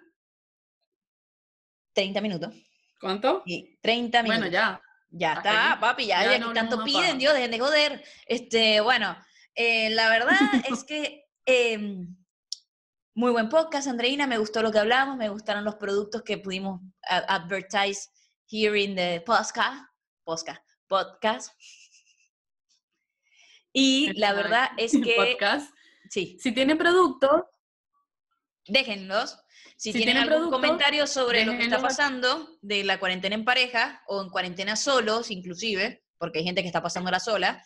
30 1.93 2.21
minutos. 2.21 2.53
¿Cuánto? 2.99 3.43
Sí, 3.45 3.77
30 3.81 4.23
minutos. 4.23 4.41
Bueno, 4.41 4.51
ya. 4.53 4.81
Ya 5.13 5.34
está, 5.34 5.73
ahí. 5.73 5.79
papi, 5.81 6.05
ya, 6.05 6.23
Ya 6.23 6.31
ya 6.34 6.39
no 6.39 6.53
tanto 6.53 6.84
piden. 6.86 7.17
Dios, 7.17 7.34
dejen 7.34 7.51
de 7.51 7.60
joder. 7.60 8.03
Este, 8.25 8.79
bueno, 8.79 9.17
eh, 9.55 9.89
la 9.89 10.10
verdad 10.10 10.31
es 10.69 10.86
que 10.86 11.25
em, 11.45 12.15
muy 13.13 13.32
buen 13.32 13.50
podcast, 13.50 13.88
Andreina, 13.88 14.26
me 14.26 14.38
gustó 14.38 14.62
lo 14.62 14.71
que 14.71 14.80
hablamos, 14.80 15.17
me 15.17 15.30
gustaron 15.30 15.65
los 15.65 15.76
productos 15.76 16.24
que 16.24 16.38
pudimos 16.38 16.82
advertise 17.08 18.10
here 18.50 18.80
in 18.80 18.95
the 18.95 19.21
podcast, 19.26 19.84
podcast, 20.24 20.63
podcast. 20.88 21.54
Y 23.74 24.13
la 24.13 24.34
verdad 24.34 24.69
es 24.78 24.91
que, 25.04 25.15
Podcast. 25.15 25.74
sí, 26.10 26.38
Si 26.39 26.54
tiene 26.54 26.76
productos, 26.76 27.43
déjenlos. 28.67 29.38
Si, 29.78 29.91
Si 29.91 29.97
tienen, 29.97 30.15
tienen 30.15 30.34
algún 30.34 30.52
comentario 30.52 31.08
sobre 31.08 31.43
lo 31.43 31.54
que 31.54 31.63
está 31.63 31.82
pasando 31.82 32.58
de 32.62 32.84
la 32.84 33.00
cuarentena 33.00 33.36
en 33.36 33.43
pareja 33.43 34.04
o 34.08 34.21
en 34.21 34.30
cuarentena 34.30 34.76
solos, 34.76 35.32
inclusive, 35.32 36.04
porque 36.17 36.39
hay 36.39 36.45
gente 36.45 36.62
que 36.62 36.67
está 36.67 36.84
pasándola 36.84 37.19
sola 37.19 37.63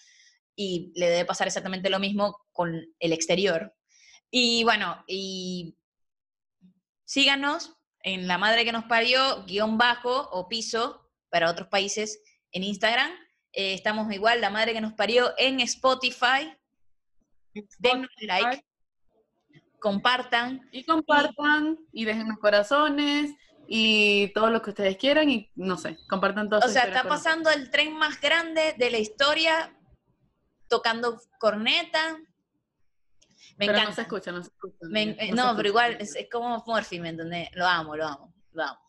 y 0.56 0.94
le 0.96 1.10
debe 1.10 1.26
pasar 1.26 1.48
exactamente 1.48 1.90
lo 1.90 2.00
mismo 2.00 2.46
con 2.54 2.74
el 3.00 3.14
exterior. 3.14 3.76
Y 4.32 4.64
bueno, 4.64 5.04
y 5.08 5.78
síganos 7.06 7.76
en 8.02 8.28
La 8.28 8.38
Madre 8.38 8.66
que 8.66 8.72
nos 8.72 8.86
parió, 8.86 9.46
guion 9.46 9.78
bajo 9.78 10.30
o 10.32 10.48
piso 10.48 11.10
para 11.30 11.50
otros 11.50 11.68
países 11.70 12.22
en 12.52 12.64
Instagram. 12.64 13.12
Eh, 13.54 13.74
estamos 13.74 14.12
igual, 14.14 14.42
La 14.42 14.50
Madre 14.50 14.74
que 14.74 14.82
nos 14.82 14.94
parió 14.94 15.34
en 15.38 15.60
Spotify. 15.62 16.56
Denos 17.80 18.10
like, 18.20 18.66
compartan. 19.80 20.68
y 20.72 20.84
compartan 20.84 21.78
y 21.92 22.06
dejen 22.06 22.28
los 22.28 22.40
corazones 22.40 23.32
y 23.68 24.32
todo 24.34 24.50
lo 24.50 24.62
que 24.62 24.72
ustedes 24.72 24.98
quieran 24.98 25.30
y 25.30 25.52
no 25.56 25.78
sé, 25.78 25.98
compartan 26.10 26.50
todo 26.50 26.60
O 26.64 26.70
sea, 26.70 26.84
está 26.84 27.04
pasando 27.04 27.50
el 27.50 27.70
tren 27.72 27.94
más 27.98 28.20
grande 28.20 28.76
de 28.78 28.90
la 28.92 28.98
historia, 28.98 29.76
tocando 30.68 31.20
corneta. 31.40 32.20
Me 33.58 33.66
Pero 33.68 33.72
encanta. 33.74 33.90
no 33.90 33.96
se 33.96 34.02
escucha, 34.02 34.32
no 34.32 34.44
se 34.44 34.50
escucha. 34.50 34.78
Me 34.90 35.06
no 35.06 35.14
se 35.16 35.28
no, 35.32 35.36
escucha. 35.36 35.56
pero 35.56 35.70
igual 35.70 35.98
es, 36.00 36.16
es 36.16 36.28
como 36.32 36.64
Morphy, 36.68 37.00
¿me 37.00 37.10
entendés? 37.10 37.50
Lo 37.54 37.66
amo, 37.66 37.96
lo 37.96 38.06
amo, 38.06 38.34
lo 38.52 38.64
amo. 38.64 38.80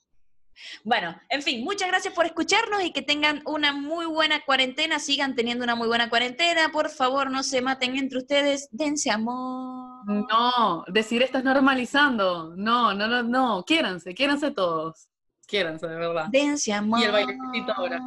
Bueno, 0.85 1.15
en 1.29 1.43
fin, 1.43 1.63
muchas 1.63 1.87
gracias 1.89 2.15
por 2.15 2.25
escucharnos 2.25 2.83
y 2.83 2.91
que 2.91 3.03
tengan 3.03 3.43
una 3.45 3.73
muy 3.73 4.07
buena 4.07 4.41
cuarentena, 4.45 4.99
sigan 4.99 5.35
teniendo 5.35 5.65
una 5.65 5.75
muy 5.75 5.87
buena 5.87 6.09
cuarentena, 6.09 6.71
por 6.73 6.89
favor, 6.89 7.31
no 7.31 7.43
se 7.43 7.61
maten 7.61 7.97
entre 7.97 8.19
ustedes, 8.19 8.69
dense 8.73 9.11
amor. 9.11 10.03
No, 10.07 10.85
decir 10.89 11.23
esto 11.23 11.39
es 11.39 11.45
normalizando. 11.45 12.55
No, 12.57 12.95
no, 12.95 13.07
no, 13.07 13.23
no. 13.23 13.65
Quiéranse, 13.65 14.15
quiéranse 14.15 14.51
todos. 14.51 15.09
Quiéranse, 15.47 15.87
de 15.89 15.97
verdad. 15.97 16.27
Dense 16.31 16.73
amor. 16.73 17.01
Y 17.01 17.05
el 17.05 17.13
bailecito 17.13 17.73
ahora. 17.77 18.01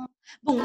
Pum, 0.44 0.62